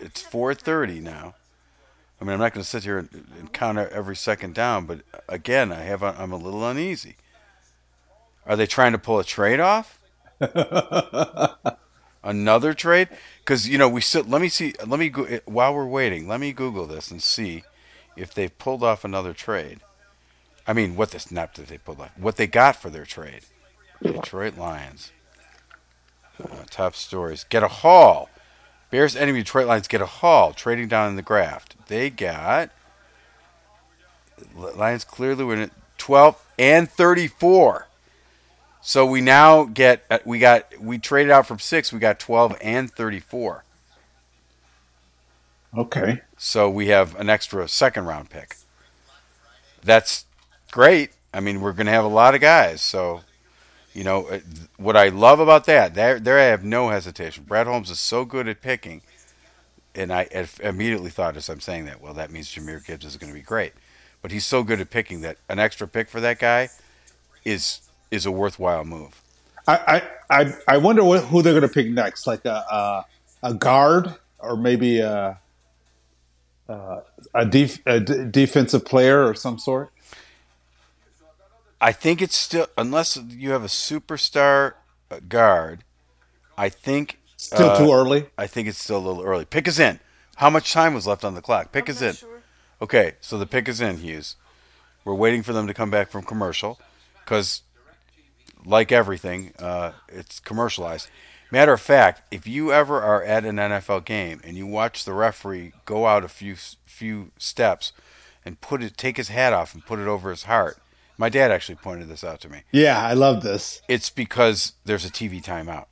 it's 0.00 0.22
four 0.22 0.54
thirty 0.54 1.00
now. 1.00 1.34
I 2.20 2.24
mean, 2.24 2.34
I'm 2.34 2.38
not 2.38 2.52
going 2.52 2.62
to 2.62 2.68
sit 2.68 2.84
here 2.84 2.98
and, 2.98 3.08
and 3.40 3.52
count 3.52 3.78
every 3.78 4.14
second 4.14 4.54
down, 4.54 4.86
but 4.86 5.00
again, 5.28 5.72
I 5.72 5.80
have 5.80 6.04
I'm 6.04 6.30
a 6.30 6.36
little 6.36 6.64
uneasy. 6.68 7.16
Are 8.46 8.54
they 8.54 8.66
trying 8.66 8.92
to 8.92 8.98
pull 8.98 9.18
a 9.18 9.24
trade 9.24 9.58
off? 9.58 9.98
Another 12.22 12.72
trade? 12.72 13.08
Because 13.40 13.68
you 13.68 13.78
know 13.78 13.88
we 13.88 14.00
still. 14.00 14.22
Let 14.22 14.40
me 14.40 14.48
see. 14.48 14.74
Let 14.86 15.00
me 15.00 15.08
go 15.08 15.40
while 15.46 15.74
we're 15.74 15.88
waiting. 15.88 16.28
Let 16.28 16.38
me 16.38 16.52
Google 16.52 16.86
this 16.86 17.10
and 17.10 17.20
see 17.20 17.64
if 18.16 18.32
they've 18.32 18.56
pulled 18.58 18.84
off 18.84 19.04
another 19.04 19.32
trade. 19.32 19.80
I 20.66 20.72
mean, 20.72 20.96
what 20.96 21.10
this 21.10 21.30
not 21.30 21.54
that 21.54 21.68
they 21.68 21.78
pulled 21.78 22.00
off. 22.00 22.16
What 22.16 22.36
they 22.36 22.46
got 22.46 22.76
for 22.76 22.90
their 22.90 23.04
trade? 23.04 23.42
Detroit 24.02 24.56
Lions. 24.56 25.12
Uh, 26.42 26.64
top 26.68 26.94
stories. 26.94 27.44
Get 27.44 27.62
a 27.62 27.68
haul. 27.68 28.28
Bears 28.90 29.16
enemy 29.16 29.40
Detroit 29.40 29.66
Lions 29.66 29.88
get 29.88 30.00
a 30.00 30.06
haul 30.06 30.52
trading 30.52 30.88
down 30.88 31.10
in 31.10 31.16
the 31.16 31.22
graft. 31.22 31.76
They 31.88 32.10
got 32.10 32.70
Lions 34.54 35.04
clearly 35.04 35.44
win 35.44 35.60
it 35.60 35.72
12 35.98 36.44
and 36.58 36.90
34. 36.90 37.88
So 38.80 39.06
we 39.06 39.20
now 39.20 39.64
get 39.64 40.04
uh, 40.10 40.18
we 40.24 40.38
got 40.38 40.66
we 40.80 40.98
traded 40.98 41.30
out 41.30 41.46
from 41.46 41.58
6, 41.58 41.92
we 41.92 41.98
got 41.98 42.18
12 42.18 42.56
and 42.60 42.90
34. 42.90 43.64
Okay. 45.76 46.20
So 46.36 46.70
we 46.70 46.88
have 46.88 47.14
an 47.16 47.28
extra 47.28 47.66
second 47.66 48.04
round 48.04 48.30
pick. 48.30 48.56
That's 49.82 50.26
great. 50.74 51.12
I 51.32 51.38
mean, 51.38 51.60
we're 51.60 51.72
going 51.72 51.86
to 51.86 51.92
have 51.92 52.04
a 52.04 52.08
lot 52.08 52.34
of 52.34 52.40
guys. 52.40 52.82
So, 52.82 53.20
you 53.92 54.02
know, 54.02 54.26
uh, 54.26 54.40
what 54.76 54.96
I 54.96 55.08
love 55.08 55.38
about 55.38 55.66
that, 55.66 55.94
there, 55.94 56.18
there 56.18 56.36
I 56.36 56.46
have 56.46 56.64
no 56.64 56.88
hesitation. 56.88 57.44
Brad 57.44 57.68
Holmes 57.68 57.90
is 57.90 58.00
so 58.00 58.24
good 58.24 58.48
at 58.48 58.60
picking, 58.60 59.02
and 59.94 60.12
I 60.12 60.26
immediately 60.60 61.10
thought 61.10 61.36
as 61.36 61.48
I'm 61.48 61.60
saying 61.60 61.84
that, 61.84 62.00
well, 62.00 62.12
that 62.14 62.32
means 62.32 62.48
Jahmyr 62.48 62.84
Gibbs 62.84 63.06
is 63.06 63.16
going 63.16 63.32
to 63.32 63.38
be 63.38 63.44
great. 63.44 63.72
But 64.20 64.32
he's 64.32 64.44
so 64.44 64.64
good 64.64 64.80
at 64.80 64.90
picking 64.90 65.20
that 65.20 65.36
an 65.48 65.60
extra 65.60 65.86
pick 65.86 66.08
for 66.08 66.20
that 66.20 66.40
guy 66.40 66.70
is 67.44 67.82
is 68.10 68.26
a 68.26 68.32
worthwhile 68.32 68.84
move. 68.84 69.22
I 69.68 70.02
I 70.28 70.54
I, 70.66 70.78
wonder 70.78 71.04
what, 71.04 71.22
who 71.24 71.40
they're 71.40 71.52
going 71.52 71.62
to 71.62 71.68
pick 71.68 71.88
next, 71.88 72.26
like 72.26 72.44
a 72.46 72.64
a, 72.70 73.04
a 73.44 73.54
guard 73.54 74.16
or 74.40 74.56
maybe 74.56 74.98
a 74.98 75.38
a, 76.68 77.02
a, 77.34 77.46
def, 77.46 77.78
a 77.86 78.00
d- 78.00 78.24
defensive 78.30 78.84
player 78.84 79.24
or 79.24 79.34
some 79.34 79.58
sort. 79.58 79.90
I 81.84 81.92
think 81.92 82.22
it's 82.22 82.34
still 82.34 82.66
unless 82.78 83.18
you 83.28 83.50
have 83.50 83.62
a 83.62 83.68
superstar 83.68 84.72
uh, 85.10 85.20
guard. 85.28 85.84
I 86.56 86.70
think 86.70 87.18
Still 87.36 87.68
uh, 87.68 87.78
too 87.78 87.92
early. 87.92 88.26
I 88.38 88.46
think 88.46 88.68
it's 88.68 88.82
still 88.82 88.96
a 88.96 89.06
little 89.06 89.22
early. 89.22 89.44
Pick 89.44 89.68
is 89.68 89.78
in. 89.78 90.00
How 90.36 90.48
much 90.48 90.72
time 90.72 90.94
was 90.94 91.06
left 91.06 91.26
on 91.26 91.34
the 91.34 91.42
clock? 91.42 91.72
Pick 91.72 91.90
is 91.90 92.00
in. 92.00 92.14
Okay, 92.80 93.16
so 93.20 93.36
the 93.36 93.44
pick 93.44 93.68
is 93.68 93.82
in, 93.82 93.98
Hughes. 93.98 94.36
We're 95.04 95.14
waiting 95.14 95.42
for 95.42 95.52
them 95.52 95.66
to 95.66 95.74
come 95.74 95.90
back 95.90 96.08
from 96.08 96.22
commercial 96.24 96.80
because, 97.22 97.60
like 98.64 98.90
everything, 98.90 99.52
uh, 99.58 99.92
it's 100.08 100.40
commercialized. 100.40 101.10
Matter 101.50 101.74
of 101.74 101.82
fact, 101.82 102.22
if 102.30 102.46
you 102.46 102.72
ever 102.72 103.02
are 103.02 103.22
at 103.22 103.44
an 103.44 103.56
NFL 103.56 104.06
game 104.06 104.40
and 104.42 104.56
you 104.56 104.66
watch 104.66 105.04
the 105.04 105.12
referee 105.12 105.74
go 105.84 106.06
out 106.06 106.24
a 106.24 106.28
few 106.28 106.56
few 106.56 107.30
steps 107.36 107.92
and 108.42 108.62
put 108.62 108.82
it, 108.82 108.96
take 108.96 109.18
his 109.18 109.28
hat 109.28 109.52
off 109.52 109.74
and 109.74 109.84
put 109.84 109.98
it 109.98 110.08
over 110.08 110.30
his 110.30 110.44
heart. 110.44 110.78
My 111.16 111.28
dad 111.28 111.50
actually 111.50 111.76
pointed 111.76 112.08
this 112.08 112.24
out 112.24 112.40
to 112.40 112.48
me 112.48 112.62
Yeah, 112.72 113.00
I 113.00 113.12
love 113.14 113.42
this. 113.42 113.80
it's 113.88 114.10
because 114.10 114.72
there's 114.84 115.04
a 115.04 115.10
TV 115.10 115.42
timeout, 115.42 115.86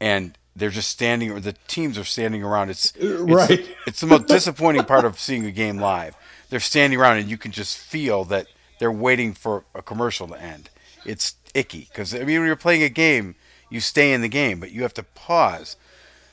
and 0.00 0.36
they're 0.56 0.70
just 0.70 0.88
standing, 0.88 1.30
or 1.30 1.38
the 1.40 1.54
teams 1.68 1.96
are 1.96 2.04
standing 2.04 2.42
around. 2.42 2.70
It's, 2.70 2.92
it's 2.96 3.20
Right. 3.20 3.66
It's 3.86 4.00
the 4.00 4.06
most 4.08 4.26
disappointing 4.26 4.84
part 4.84 5.04
of 5.04 5.18
seeing 5.18 5.46
a 5.46 5.52
game 5.52 5.78
live. 5.78 6.16
They're 6.50 6.58
standing 6.60 6.98
around, 6.98 7.18
and 7.18 7.28
you 7.30 7.38
can 7.38 7.52
just 7.52 7.78
feel 7.78 8.24
that 8.24 8.46
they're 8.80 8.90
waiting 8.92 9.34
for 9.34 9.64
a 9.74 9.82
commercial 9.82 10.26
to 10.28 10.40
end. 10.40 10.70
It's 11.04 11.36
icky 11.54 11.88
because 11.90 12.14
I 12.14 12.18
mean, 12.18 12.40
when 12.40 12.46
you're 12.46 12.56
playing 12.56 12.82
a 12.82 12.88
game, 12.88 13.36
you 13.70 13.80
stay 13.80 14.12
in 14.12 14.20
the 14.20 14.28
game, 14.28 14.58
but 14.60 14.72
you 14.72 14.82
have 14.82 14.94
to 14.94 15.02
pause. 15.02 15.76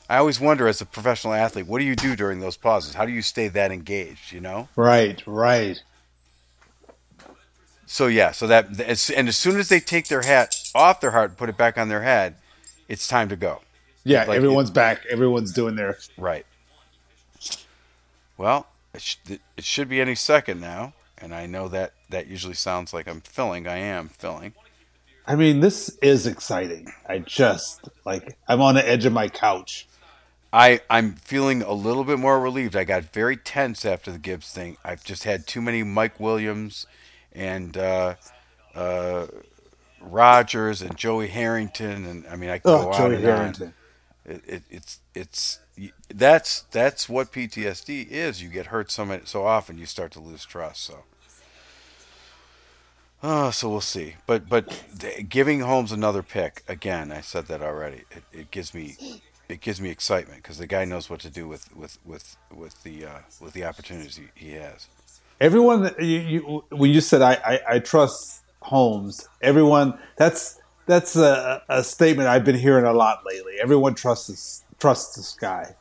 I 0.08 0.18
always 0.18 0.40
wonder, 0.40 0.68
as 0.68 0.80
a 0.80 0.86
professional 0.86 1.32
athlete, 1.34 1.66
what 1.66 1.78
do 1.80 1.84
you 1.84 1.96
do 1.96 2.14
during 2.16 2.40
those 2.40 2.56
pauses? 2.56 2.94
How 2.94 3.04
do 3.06 3.12
you 3.12 3.22
stay 3.22 3.48
that 3.48 3.72
engaged? 3.72 4.32
You 4.32 4.40
know. 4.40 4.68
Right, 4.76 5.22
right. 5.26 5.80
So 7.86 8.08
yeah, 8.08 8.32
so 8.32 8.48
that 8.48 8.66
and 8.68 9.28
as 9.28 9.36
soon 9.36 9.58
as 9.58 9.68
they 9.68 9.78
take 9.80 10.08
their 10.08 10.22
hat 10.22 10.54
off 10.74 11.00
their 11.00 11.12
heart 11.12 11.30
and 11.30 11.38
put 11.38 11.48
it 11.48 11.56
back 11.56 11.78
on 11.78 11.88
their 11.88 12.02
head, 12.02 12.34
it's 12.88 13.06
time 13.06 13.28
to 13.28 13.36
go. 13.36 13.62
Yeah, 14.04 14.24
Like 14.24 14.36
everyone's 14.36 14.70
back. 14.70 15.04
Everyone's 15.10 15.52
doing 15.52 15.76
their. 15.76 15.98
Right. 16.16 16.46
Well, 18.36 18.66
it, 18.94 19.02
sh- 19.02 19.16
it 19.28 19.64
should 19.64 19.88
be 19.88 20.00
any 20.00 20.14
second 20.14 20.60
now, 20.60 20.94
and 21.18 21.34
I 21.34 21.46
know 21.46 21.68
that 21.68 21.92
that 22.10 22.26
usually 22.26 22.54
sounds 22.54 22.92
like 22.92 23.08
I'm 23.08 23.20
filling. 23.20 23.66
I 23.66 23.78
am 23.78 24.08
filling. 24.08 24.52
I 25.26 25.34
mean, 25.34 25.60
this 25.60 25.96
is 26.02 26.26
exciting. 26.26 26.92
I 27.08 27.18
just 27.18 27.88
like 28.04 28.36
I'm 28.48 28.60
on 28.60 28.74
the 28.74 28.88
edge 28.88 29.06
of 29.06 29.12
my 29.12 29.28
couch. 29.28 29.86
I 30.52 30.80
I'm 30.88 31.14
feeling 31.14 31.62
a 31.62 31.72
little 31.72 32.04
bit 32.04 32.18
more 32.18 32.40
relieved. 32.40 32.76
I 32.76 32.84
got 32.84 33.04
very 33.12 33.36
tense 33.36 33.84
after 33.84 34.12
the 34.12 34.18
Gibbs 34.18 34.52
thing. 34.52 34.76
I've 34.84 35.04
just 35.04 35.24
had 35.24 35.46
too 35.46 35.60
many 35.60 35.82
Mike 35.82 36.20
Williams 36.20 36.86
and 37.36 37.76
uh, 37.78 38.16
uh, 38.74 39.28
Rogers 40.00 40.82
and 40.82 40.96
Joey 40.96 41.28
Harrington, 41.28 42.06
and 42.06 42.26
I 42.28 42.36
mean 42.36 42.50
I 42.50 42.58
can 42.58 42.72
go 42.72 42.82
Oh, 42.82 42.90
on 42.90 43.12
Joey 43.12 43.16
and 43.16 43.26
Harrington. 43.26 43.68
on. 43.68 43.74
It, 44.26 44.42
it, 44.46 44.64
it's 44.70 45.00
it's 45.14 45.60
that's 46.14 46.62
that's 46.72 47.08
what 47.08 47.32
PTSD 47.32 48.08
is. 48.10 48.42
You 48.42 48.50
get 48.50 48.66
hurt 48.68 48.90
so 48.92 49.04
many, 49.06 49.22
so 49.26 49.46
often, 49.46 49.78
you 49.78 49.86
start 49.86 50.12
to 50.12 50.20
lose 50.20 50.44
trust. 50.46 50.82
So. 50.84 51.04
Oh, 53.22 53.50
so 53.50 53.68
we'll 53.70 53.82
see. 53.82 54.16
But 54.26 54.48
but 54.48 54.84
giving 55.28 55.60
Holmes 55.60 55.92
another 55.92 56.22
pick 56.24 56.64
again, 56.68 57.12
I 57.12 57.20
said 57.22 57.48
that 57.48 57.62
already. 57.62 58.04
It, 58.10 58.24
it 58.32 58.50
gives 58.52 58.74
me 58.74 58.98
it 59.48 59.60
gives 59.60 59.80
me 59.80 59.90
excitement 59.90 60.42
because 60.42 60.58
the 60.58 60.66
guy 60.68 60.86
knows 60.86 61.10
what 61.10 61.20
to 61.20 61.30
do 61.30 61.48
with 61.48 61.74
with 61.76 61.98
with 62.04 62.36
with 62.52 62.82
the 62.84 63.06
uh, 63.06 63.18
with 63.40 63.54
the 63.54 63.64
opportunities 63.64 64.16
he, 64.16 64.28
he 64.34 64.52
has. 64.54 64.88
Everyone, 65.40 65.94
you, 65.98 66.06
you, 66.06 66.64
when 66.70 66.90
you 66.90 67.00
said 67.00 67.20
I, 67.20 67.34
I, 67.34 67.60
I 67.74 67.78
trust 67.78 68.42
Holmes, 68.62 69.28
everyone 69.42 69.98
that's 70.16 70.60
that's 70.86 71.16
a, 71.16 71.62
a 71.68 71.84
statement 71.84 72.28
I've 72.28 72.44
been 72.44 72.56
hearing 72.58 72.84
a 72.86 72.92
lot 72.92 73.24
lately. 73.26 73.54
Everyone 73.60 73.94
trusts 73.94 74.28
this 74.28 74.64
trusts 74.78 75.16
this 75.16 75.34
guy. 75.34 75.74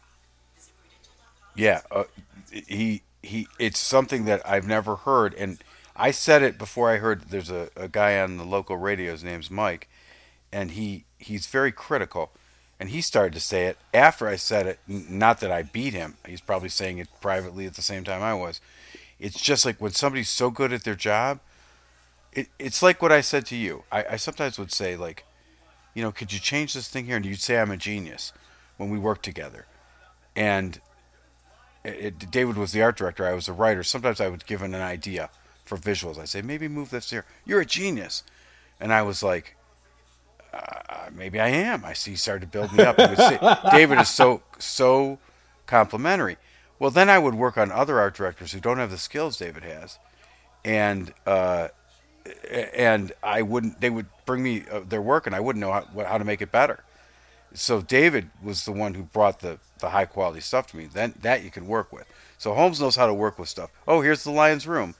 Yeah, 1.55 1.81
uh, 1.89 2.03
he 2.51 3.03
he. 3.23 3.47
It's 3.57 3.79
something 3.79 4.25
that 4.25 4.41
I've 4.45 4.67
never 4.67 4.97
heard, 4.97 5.33
and 5.35 5.59
I 5.95 6.11
said 6.11 6.43
it 6.43 6.57
before 6.57 6.91
I 6.91 6.97
heard. 6.97 7.29
There's 7.29 7.49
a, 7.49 7.69
a 7.77 7.87
guy 7.87 8.19
on 8.19 8.37
the 8.37 8.43
local 8.43 8.77
radio. 8.77 9.13
His 9.13 9.23
name's 9.23 9.49
Mike, 9.49 9.87
and 10.51 10.71
he 10.71 11.05
he's 11.17 11.47
very 11.47 11.71
critical, 11.71 12.31
and 12.77 12.89
he 12.89 13.01
started 13.01 13.33
to 13.33 13.39
say 13.39 13.67
it 13.67 13.77
after 13.93 14.27
I 14.27 14.35
said 14.35 14.67
it. 14.67 14.79
Not 14.87 15.39
that 15.39 15.51
I 15.51 15.63
beat 15.63 15.93
him. 15.93 16.17
He's 16.27 16.41
probably 16.41 16.69
saying 16.69 16.97
it 16.97 17.07
privately 17.21 17.65
at 17.65 17.75
the 17.75 17.81
same 17.81 18.03
time 18.03 18.21
I 18.21 18.33
was. 18.33 18.59
It's 19.19 19.41
just 19.41 19.65
like 19.65 19.79
when 19.79 19.91
somebody's 19.91 20.29
so 20.29 20.49
good 20.49 20.73
at 20.73 20.83
their 20.83 20.95
job. 20.95 21.39
It, 22.33 22.47
it's 22.59 22.83
like 22.83 23.01
what 23.01 23.11
I 23.11 23.21
said 23.21 23.45
to 23.47 23.55
you. 23.55 23.83
I, 23.91 24.05
I 24.11 24.15
sometimes 24.17 24.59
would 24.59 24.71
say 24.71 24.97
like, 24.97 25.25
you 25.93 26.01
know, 26.03 26.11
could 26.11 26.33
you 26.33 26.39
change 26.39 26.73
this 26.73 26.89
thing 26.89 27.05
here? 27.05 27.15
And 27.15 27.25
you'd 27.25 27.39
say 27.39 27.57
I'm 27.57 27.71
a 27.71 27.77
genius 27.77 28.33
when 28.77 28.89
we 28.89 28.99
work 28.99 29.21
together, 29.21 29.65
and 30.35 30.81
it, 31.85 32.29
David 32.31 32.57
was 32.57 32.73
the 32.73 32.81
art 32.81 32.97
director. 32.97 33.25
I 33.25 33.33
was 33.33 33.47
a 33.47 33.53
writer. 33.53 33.83
Sometimes 33.83 34.19
I 34.19 34.27
would 34.27 34.45
give 34.45 34.61
him 34.61 34.73
an 34.73 34.81
idea 34.81 35.29
for 35.63 35.77
visuals. 35.77 36.19
I'd 36.19 36.29
say 36.29 36.41
maybe 36.41 36.67
move 36.67 36.89
this 36.89 37.09
here. 37.09 37.25
You're 37.45 37.61
a 37.61 37.65
genius, 37.65 38.23
and 38.79 38.91
I 38.91 39.01
was 39.01 39.23
like, 39.23 39.55
uh, 40.53 41.09
maybe 41.13 41.39
I 41.39 41.47
am. 41.47 41.85
I 41.85 41.93
see. 41.93 42.11
He 42.11 42.17
started 42.17 42.41
to 42.41 42.47
build 42.47 42.73
me 42.73 42.83
up. 42.83 42.97
Would 42.97 43.17
say, 43.17 43.39
David 43.71 43.99
is 43.99 44.09
so 44.09 44.41
so 44.57 45.19
complimentary. 45.65 46.37
Well, 46.79 46.91
then 46.91 47.09
I 47.09 47.19
would 47.19 47.35
work 47.35 47.57
on 47.57 47.71
other 47.71 47.99
art 47.99 48.15
directors 48.15 48.51
who 48.51 48.59
don't 48.59 48.77
have 48.77 48.91
the 48.91 48.97
skills 48.97 49.37
David 49.37 49.63
has, 49.63 49.97
and 50.63 51.13
uh, 51.25 51.69
and 52.73 53.13
I 53.23 53.41
wouldn't. 53.41 53.81
They 53.81 53.89
would 53.89 54.07
bring 54.25 54.43
me 54.43 54.63
uh, 54.71 54.81
their 54.81 55.01
work, 55.01 55.25
and 55.25 55.35
I 55.35 55.39
wouldn't 55.39 55.61
know 55.61 55.71
how, 55.71 55.85
how 56.05 56.17
to 56.17 56.25
make 56.25 56.41
it 56.41 56.51
better 56.51 56.83
so 57.55 57.81
David 57.81 58.29
was 58.43 58.65
the 58.65 58.71
one 58.71 58.93
who 58.93 59.03
brought 59.03 59.39
the, 59.39 59.59
the 59.79 59.89
high 59.89 60.05
quality 60.05 60.41
stuff 60.41 60.67
to 60.67 60.77
me. 60.77 60.87
Then 60.91 61.13
that 61.21 61.43
you 61.43 61.49
can 61.49 61.67
work 61.67 61.91
with. 61.91 62.05
So 62.37 62.53
Holmes 62.53 62.79
knows 62.79 62.95
how 62.95 63.07
to 63.07 63.13
work 63.13 63.39
with 63.39 63.49
stuff. 63.49 63.71
Oh, 63.87 64.01
here's 64.01 64.23
the 64.23 64.31
Lions 64.31 64.67
room. 64.67 64.95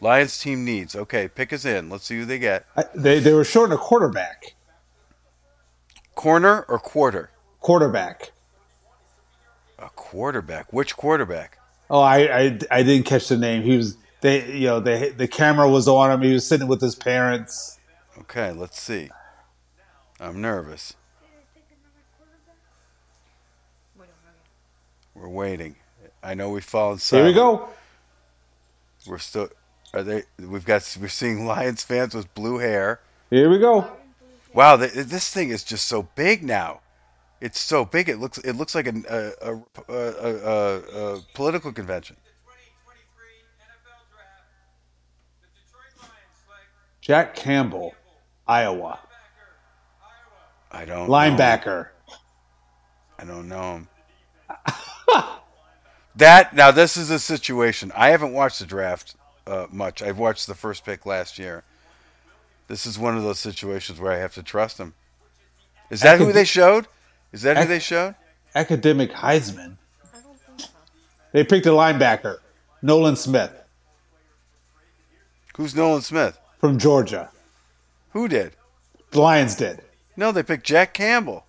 Lions 0.00 0.38
team 0.38 0.64
needs. 0.64 0.94
Okay, 0.94 1.28
pick 1.28 1.52
us 1.52 1.64
in. 1.64 1.88
Let's 1.88 2.04
see 2.04 2.18
who 2.18 2.24
they 2.24 2.38
get. 2.38 2.66
I, 2.76 2.84
they 2.94 3.18
they 3.18 3.32
were 3.32 3.44
short 3.44 3.72
a 3.72 3.76
quarterback. 3.76 4.54
Corner 6.14 6.64
or 6.68 6.78
quarter? 6.78 7.30
Quarterback. 7.60 8.32
A 9.78 9.88
quarterback. 9.90 10.72
Which 10.72 10.96
quarterback? 10.96 11.58
Oh, 11.90 12.00
I, 12.00 12.18
I 12.18 12.58
I 12.70 12.82
didn't 12.82 13.06
catch 13.06 13.28
the 13.28 13.36
name. 13.36 13.62
He 13.62 13.76
was 13.76 13.96
they 14.20 14.52
you 14.52 14.66
know 14.66 14.80
the 14.80 15.14
the 15.16 15.28
camera 15.28 15.68
was 15.68 15.88
on 15.88 16.10
him. 16.10 16.22
He 16.22 16.32
was 16.32 16.46
sitting 16.46 16.66
with 16.66 16.80
his 16.80 16.94
parents. 16.94 17.78
Okay, 18.20 18.52
let's 18.52 18.80
see. 18.80 19.10
I'm 20.20 20.40
nervous. 20.40 20.94
We're 25.14 25.28
waiting. 25.28 25.76
I 26.22 26.34
know 26.34 26.50
we've 26.50 26.64
fallen 26.64 26.98
Here 26.98 27.24
we 27.24 27.32
go. 27.32 27.68
We're 29.06 29.18
still. 29.18 29.48
Are 29.94 30.02
they? 30.02 30.24
We've 30.38 30.64
got. 30.64 30.96
We're 31.00 31.08
seeing 31.08 31.46
Lions 31.46 31.82
fans 31.82 32.14
with 32.14 32.32
blue 32.34 32.58
hair. 32.58 33.00
Here 33.30 33.50
we 33.50 33.58
go. 33.58 33.90
Wow, 34.52 34.76
th- 34.76 34.92
this 34.92 35.32
thing 35.32 35.50
is 35.50 35.62
just 35.64 35.86
so 35.86 36.08
big 36.14 36.42
now. 36.42 36.80
It's 37.40 37.60
so 37.60 37.84
big. 37.84 38.08
It 38.08 38.18
looks. 38.18 38.38
It 38.38 38.54
looks 38.54 38.74
like 38.74 38.86
an, 38.86 39.04
a, 39.08 39.30
a, 39.40 39.62
a, 39.88 41.14
a, 41.14 41.20
political 41.34 41.72
convention. 41.72 42.16
Jack 47.00 47.34
Campbell, 47.34 47.94
Iowa. 48.46 48.98
I 50.70 50.84
don't 50.84 51.08
know. 51.08 51.14
Linebacker. 51.14 51.88
I 53.18 53.24
don't 53.24 53.48
know 53.48 53.76
him. 53.76 53.88
that 56.16 56.54
now 56.54 56.70
this 56.70 56.96
is 56.96 57.10
a 57.10 57.18
situation. 57.18 57.92
I 57.96 58.10
haven't 58.10 58.32
watched 58.32 58.58
the 58.58 58.66
draft 58.66 59.16
uh, 59.46 59.66
much. 59.70 60.02
I've 60.02 60.18
watched 60.18 60.46
the 60.46 60.54
first 60.54 60.84
pick 60.84 61.06
last 61.06 61.38
year. 61.38 61.64
This 62.66 62.84
is 62.84 62.98
one 62.98 63.16
of 63.16 63.22
those 63.22 63.38
situations 63.38 63.98
where 63.98 64.12
I 64.12 64.18
have 64.18 64.34
to 64.34 64.42
trust 64.42 64.76
him. 64.76 64.94
Is 65.90 66.02
that 66.02 66.18
who 66.18 66.32
they 66.32 66.44
showed? 66.44 66.86
Is 67.32 67.42
that 67.42 67.56
who 67.56 67.66
they 67.66 67.78
showed? 67.78 68.14
Academic 68.54 69.12
Heisman. 69.12 69.76
They 71.32 71.44
picked 71.44 71.66
a 71.66 71.70
linebacker, 71.70 72.38
Nolan 72.80 73.16
Smith 73.16 73.52
Who's 75.58 75.74
Nolan 75.74 76.02
Smith? 76.02 76.38
from 76.60 76.78
Georgia. 76.78 77.30
Who 78.12 78.28
did? 78.28 78.52
The 79.10 79.20
Lions 79.20 79.56
did. 79.56 79.82
No, 80.16 80.30
they 80.30 80.44
picked 80.44 80.64
Jack 80.64 80.94
Campbell. 80.94 81.44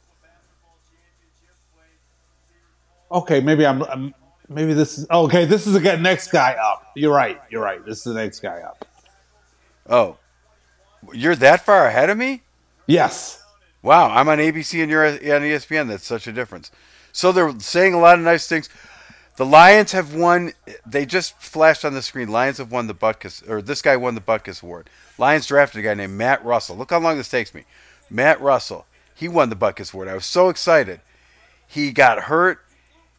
Okay, 3.12 3.40
maybe 3.40 3.66
I'm, 3.68 3.84
I'm 3.84 4.14
maybe 4.48 4.74
this 4.74 4.98
is 4.98 5.10
okay. 5.10 5.46
This 5.46 5.68
is 5.68 5.74
the 5.74 5.98
next 5.98 6.32
guy 6.32 6.54
up. 6.54 6.92
You're 6.96 7.14
right. 7.14 7.40
You're 7.52 7.62
right. 7.62 7.86
This 7.86 8.00
is 8.00 8.04
the 8.04 8.14
next 8.16 8.40
guy 8.40 8.62
up. 8.62 8.84
Oh, 9.88 10.18
you're 11.14 11.36
that 11.36 11.62
far 11.62 11.86
ahead 11.86 12.10
of 12.10 12.18
me? 12.18 12.42
Yes. 12.88 13.44
Wow, 13.82 14.10
I'm 14.10 14.28
on 14.28 14.40
ABC 14.40 14.82
and 14.82 14.92
you're 14.92 15.06
on 15.06 15.18
ESPN. 15.18 15.88
That's 15.88 16.06
such 16.06 16.28
a 16.28 16.34
difference. 16.34 16.72
So 17.12 17.32
they're 17.32 17.58
saying 17.60 17.94
a 17.94 18.00
lot 18.00 18.20
of 18.20 18.26
nice 18.26 18.48
things. 18.48 18.70
The 19.38 19.46
Lions 19.46 19.94
have 19.94 20.14
won. 20.14 20.52
They 20.86 21.06
just 21.06 21.40
flashed 21.40 21.86
on 21.86 21.94
the 21.94 22.02
screen. 22.02 22.28
Lions 22.28 22.58
have 22.58 22.74
won 22.74 22.88
the 22.88 22.94
Butkus, 22.94 23.48
or 23.50 23.62
this 23.62 23.82
guy 23.82 23.96
won 23.96 24.16
the 24.16 24.22
Butkus 24.22 24.62
Award. 24.62 24.90
Lions 25.18 25.48
drafted 25.48 25.80
a 25.80 25.84
guy 25.84 25.94
named 25.94 26.14
Matt 26.14 26.44
Russell. 26.44 26.76
Look 26.76 26.90
how 26.90 27.00
long 27.00 27.18
this 27.18 27.30
takes 27.30 27.54
me. 27.54 27.64
Matt 28.10 28.42
Russell. 28.42 28.86
He 29.16 29.30
won 29.30 29.50
the 29.50 29.56
Butkus 29.56 29.94
Award. 29.94 30.10
I 30.10 30.14
was 30.14 30.26
so 30.26 30.50
excited. 30.50 31.00
He 31.66 31.92
got 31.92 32.24
hurt 32.24 32.60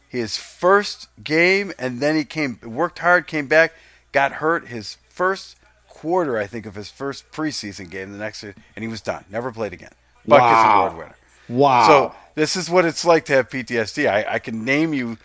his 0.07 0.37
first 0.37 1.07
game, 1.23 1.71
and 1.79 1.99
then 2.01 2.15
he 2.15 2.23
came, 2.23 2.59
worked 2.63 2.99
hard, 2.99 3.25
came 3.25 3.47
back, 3.47 3.73
got 4.11 4.33
hurt 4.33 4.67
his 4.67 4.97
first 5.07 5.57
quarter, 5.87 6.37
I 6.37 6.45
think, 6.45 6.65
of 6.65 6.75
his 6.75 6.91
first 6.91 7.31
preseason 7.31 7.89
game. 7.89 8.11
The 8.11 8.17
next, 8.19 8.43
and 8.43 8.55
he 8.75 8.87
was 8.87 9.01
done. 9.01 9.25
Never 9.29 9.51
played 9.51 9.73
again. 9.73 9.93
Butkus 10.27 10.39
Wow. 10.39 10.87
Award 10.87 10.97
winner. 10.97 11.15
Wow. 11.49 11.87
So 11.87 12.15
this 12.35 12.55
is 12.55 12.69
what 12.69 12.85
it's 12.85 13.03
like 13.05 13.25
to 13.25 13.33
have 13.33 13.49
PTSD. 13.49 14.09
I, 14.09 14.35
I 14.35 14.39
can 14.39 14.63
name 14.63 14.93
you 14.93 15.17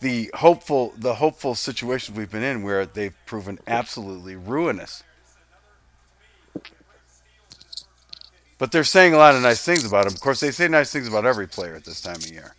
the 0.00 0.30
hopeful 0.34 0.94
the 0.96 1.14
hopeful 1.16 1.54
situations 1.54 2.16
we've 2.16 2.30
been 2.30 2.42
in 2.42 2.62
where 2.62 2.86
they've 2.86 3.14
proven 3.26 3.58
absolutely 3.66 4.34
ruinous. 4.34 5.02
But 8.58 8.72
they're 8.72 8.84
saying 8.84 9.14
a 9.14 9.16
lot 9.16 9.34
of 9.34 9.42
nice 9.42 9.64
things 9.64 9.84
about 9.86 10.06
him. 10.06 10.12
Of 10.12 10.20
course, 10.20 10.40
they 10.40 10.50
say 10.50 10.68
nice 10.68 10.92
things 10.92 11.08
about 11.08 11.24
every 11.24 11.48
player 11.48 11.74
at 11.74 11.84
this 11.84 12.02
time 12.02 12.16
of 12.16 12.30
year. 12.30 12.54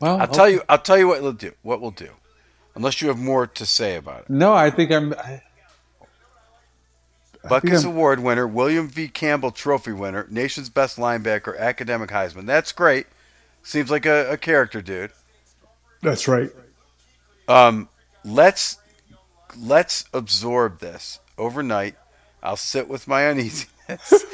well, 0.00 0.18
I'll 0.18 0.28
tell 0.28 0.48
you. 0.48 0.62
I'll 0.68 0.78
tell 0.78 0.96
you 0.96 1.08
what 1.08 1.20
we'll 1.20 1.32
do. 1.32 1.52
What 1.62 1.82
we'll 1.82 1.90
do, 1.90 2.08
unless 2.74 3.02
you 3.02 3.08
have 3.08 3.18
more 3.18 3.46
to 3.46 3.66
say 3.66 3.96
about 3.96 4.22
it. 4.22 4.30
No, 4.30 4.54
I 4.54 4.70
think 4.70 4.90
I'm. 4.90 5.12
I, 5.12 5.42
Butkus 7.44 7.84
Award 7.84 8.20
winner, 8.20 8.46
William 8.46 8.88
V. 8.88 9.08
Campbell 9.08 9.50
Trophy 9.50 9.92
winner, 9.92 10.26
nation's 10.30 10.68
best 10.68 10.96
linebacker, 10.96 11.58
academic 11.58 12.10
Heisman. 12.10 12.46
That's 12.46 12.72
great. 12.72 13.06
Seems 13.62 13.90
like 13.90 14.06
a, 14.06 14.32
a 14.32 14.36
character, 14.36 14.80
dude. 14.82 15.10
that's 16.02 16.26
right. 16.28 16.50
Um, 17.48 17.88
let's 18.24 18.78
let's 19.58 20.04
absorb 20.12 20.80
this 20.80 21.20
overnight. 21.36 21.96
I'll 22.42 22.56
sit 22.56 22.88
with 22.88 23.06
my 23.06 23.26
uneasiness, 23.28 23.68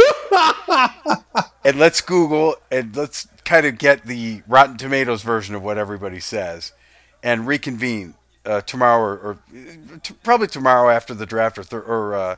and 1.65 1.79
let's 1.79 2.01
Google 2.01 2.57
and 2.71 2.95
let's 2.97 3.29
kind 3.45 3.67
of 3.67 3.79
get 3.79 4.05
the 4.05 4.43
Rotten 4.47 4.77
Tomatoes 4.77 5.23
version 5.23 5.55
of 5.55 5.63
what 5.63 5.79
everybody 5.79 6.21
says, 6.21 6.73
and 7.23 7.47
reconvene 7.47 8.15
uh, 8.47 8.61
tomorrow 8.63 9.03
or, 9.03 9.19
or 9.19 9.39
t- 10.03 10.15
probably 10.23 10.47
tomorrow 10.47 10.91
after 10.91 11.13
the 11.15 11.27
draft 11.27 11.59
or 11.59 11.63
thir- 11.63 11.83
or 11.83 12.15
uh, 12.15 12.37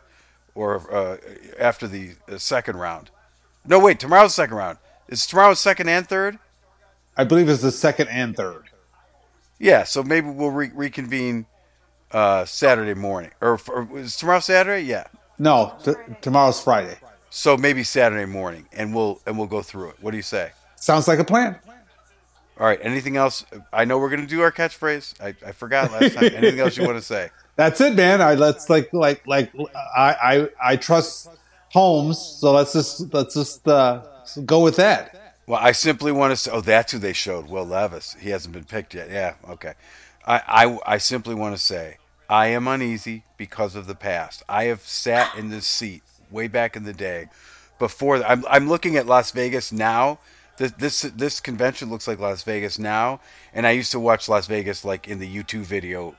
or 0.55 0.93
uh, 0.95 1.17
after 1.59 1.87
the 1.87 2.13
uh, 2.31 2.39
second 2.39 2.77
round. 2.77 3.11
No, 3.67 3.79
wait, 3.79 4.01
tomorrow's 4.01 4.35
second 4.35 4.57
round. 4.57 4.79
Is 5.09 5.27
tomorrow 5.27 5.55
second 5.55 5.89
and 5.89 6.09
third? 6.09 6.39
I 7.17 7.25
believe 7.25 7.49
it's 7.49 7.63
the 7.63 7.73
second 7.73 8.09
and 8.09 8.37
third. 8.37 8.65
Yeah, 9.59 9.85
so 9.85 10.03
maybe 10.03 10.29
we'll 10.31 10.51
re- 10.51 10.71
reconvene 10.75 11.47
uh, 12.13 12.45
Saturday 12.47 12.95
morning, 12.95 13.31
or, 13.41 13.61
or 13.69 13.89
is 13.99 14.17
tomorrow 14.17 14.41
Saturday? 14.41 14.85
Yeah. 14.87 15.07
No, 15.39 15.75
t- 15.85 15.93
tomorrow's 16.23 16.63
Friday. 16.63 16.97
So 17.31 17.57
maybe 17.57 17.85
Saturday 17.85 18.27
morning, 18.27 18.67
and 18.73 18.95
we'll 18.95 19.21
and 19.27 19.39
we'll 19.39 19.47
go 19.47 19.63
through 19.63 19.91
it. 19.91 19.97
What 20.01 20.11
do 20.11 20.17
you 20.17 20.23
say? 20.23 20.51
Sounds 20.77 21.07
like 21.07 21.19
a 21.19 21.25
plan. 21.25 21.57
All 22.59 22.67
right. 22.67 22.79
Anything 22.83 23.17
else? 23.17 23.45
I 23.73 23.85
know 23.85 23.99
we're 23.99 24.11
gonna 24.11 24.27
do 24.27 24.41
our 24.43 24.51
catchphrase. 24.53 25.21
I, 25.23 25.29
I 25.47 25.53
forgot 25.53 25.93
last 25.93 26.15
time. 26.15 26.25
Anything 26.35 26.61
else 26.61 26.77
you 26.77 26.85
want 26.85 26.99
to 26.99 27.03
say? 27.05 27.31
That's 27.61 27.79
it, 27.83 27.94
man. 27.94 28.23
I 28.23 28.37
let's 28.37 28.70
like 28.70 28.90
like 28.94 29.27
like 29.27 29.53
I 29.94 30.16
I 30.23 30.49
I 30.73 30.77
trust 30.77 31.29
Holmes, 31.68 32.18
so 32.18 32.53
let's 32.53 32.73
just 32.73 33.12
let's 33.12 33.35
just 33.35 33.68
uh, 33.68 34.03
go 34.46 34.61
with 34.61 34.77
that. 34.77 35.35
Well, 35.46 35.61
I 35.61 35.73
simply 35.73 36.11
want 36.11 36.33
to 36.33 36.37
say. 36.37 36.51
Oh, 36.51 36.62
that's 36.62 36.90
who 36.90 36.99
they 36.99 37.12
showed. 37.12 37.51
Will 37.51 37.66
Levis. 37.66 38.16
He 38.18 38.31
hasn't 38.31 38.55
been 38.55 38.64
picked 38.64 38.94
yet. 38.94 39.11
Yeah. 39.11 39.35
Okay. 39.46 39.75
I 40.27 40.40
I, 40.49 40.94
I 40.94 40.96
simply 40.96 41.35
want 41.35 41.55
to 41.55 41.61
say 41.61 41.99
I 42.31 42.46
am 42.46 42.66
uneasy 42.66 43.25
because 43.37 43.77
of 43.77 43.87
the 43.87 43.94
past. 43.94 44.42
I 44.49 44.64
have 44.64 44.81
sat 44.81 45.37
in 45.37 45.51
this 45.51 45.66
seat 45.66 46.03
way 46.31 46.49
back 46.49 46.77
in 46.77 46.85
the 46.85 46.94
day. 46.94 47.29
Before 47.79 48.25
I'm 48.25 48.42
I'm 48.49 48.70
looking 48.70 48.96
at 48.96 49.05
Las 49.05 49.33
Vegas 49.33 49.70
now. 49.70 50.18
This 50.57 50.73
this 50.73 51.03
this 51.14 51.40
convention 51.40 51.90
looks 51.90 52.09
like 52.09 52.20
Las 52.20 52.42
Vegas 52.42 52.79
now, 52.79 53.20
and 53.53 53.66
I 53.66 53.73
used 53.73 53.92
to 53.92 54.01
watch 54.01 54.31
Las 54.31 54.46
Vegas 54.46 54.83
like 54.83 55.07
in 55.09 55.18
the 55.18 55.29
YouTube 55.29 55.64
video. 55.64 56.14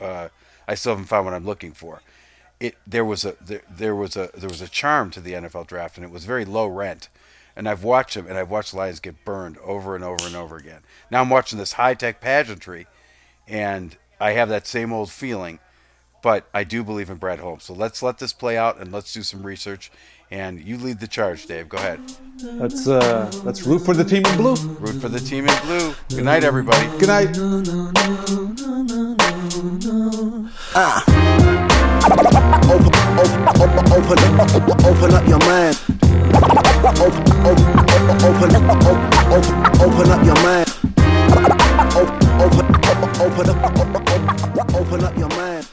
Uh, 0.00 0.28
I 0.68 0.74
still 0.74 0.92
haven't 0.92 1.06
found 1.06 1.24
what 1.24 1.34
I'm 1.34 1.46
looking 1.46 1.72
for. 1.72 2.02
It 2.58 2.76
there 2.86 3.04
was 3.04 3.24
a 3.24 3.36
there, 3.40 3.62
there 3.70 3.94
was 3.94 4.16
a 4.16 4.30
there 4.34 4.48
was 4.48 4.62
a 4.62 4.68
charm 4.68 5.10
to 5.12 5.20
the 5.20 5.32
NFL 5.32 5.66
draft, 5.66 5.96
and 5.96 6.04
it 6.04 6.10
was 6.10 6.24
very 6.24 6.44
low 6.44 6.66
rent. 6.66 7.08
And 7.54 7.68
I've 7.68 7.84
watched 7.84 8.14
them, 8.14 8.26
and 8.26 8.36
I've 8.36 8.50
watched 8.50 8.74
Lions 8.74 9.00
get 9.00 9.24
burned 9.24 9.56
over 9.58 9.94
and 9.94 10.04
over 10.04 10.26
and 10.26 10.36
over 10.36 10.56
again. 10.56 10.80
Now 11.10 11.22
I'm 11.22 11.30
watching 11.30 11.58
this 11.58 11.74
high 11.74 11.94
tech 11.94 12.20
pageantry, 12.20 12.86
and 13.48 13.96
I 14.20 14.32
have 14.32 14.48
that 14.50 14.66
same 14.66 14.92
old 14.92 15.10
feeling. 15.10 15.58
But 16.22 16.48
I 16.52 16.64
do 16.64 16.82
believe 16.82 17.08
in 17.08 17.18
Brad 17.18 17.38
Holmes. 17.38 17.64
So 17.64 17.72
let's 17.72 18.02
let 18.02 18.18
this 18.18 18.32
play 18.32 18.58
out, 18.58 18.78
and 18.78 18.92
let's 18.92 19.12
do 19.12 19.22
some 19.22 19.46
research. 19.46 19.90
And 20.30 20.60
you 20.60 20.76
lead 20.76 20.98
the 20.98 21.06
charge, 21.06 21.46
Dave. 21.46 21.68
Go 21.68 21.76
ahead. 21.78 22.00
Let's 22.42 22.88
uh, 22.88 23.30
let's 23.44 23.62
root 23.62 23.78
for 23.78 23.94
the 23.94 24.04
team 24.04 24.26
in 24.26 24.36
blue. 24.36 24.56
Root 24.56 25.00
for 25.00 25.08
the 25.08 25.20
team 25.20 25.46
in 25.46 25.62
blue. 25.62 25.94
Good 26.08 26.24
night, 26.24 26.42
everybody. 26.42 26.86
Good 26.98 27.08
night. 27.08 27.30
Ah. 30.74 31.04
Open, 32.66 32.92
open, 33.96 34.18
open, 34.84 35.14
up 35.14 35.28
your 35.28 35.38
mind. 35.38 35.78
Open, 36.96 37.22
open, 37.46 37.70
open, 38.26 38.98
open 39.80 40.10
up 40.10 40.24
your 40.26 40.38
mind. 40.42 40.68
Open, 41.96 42.26
open, 42.42 42.66
open, 43.20 43.48
open 44.74 45.04
up 45.04 45.16
your 45.16 45.28
mind. 45.30 45.66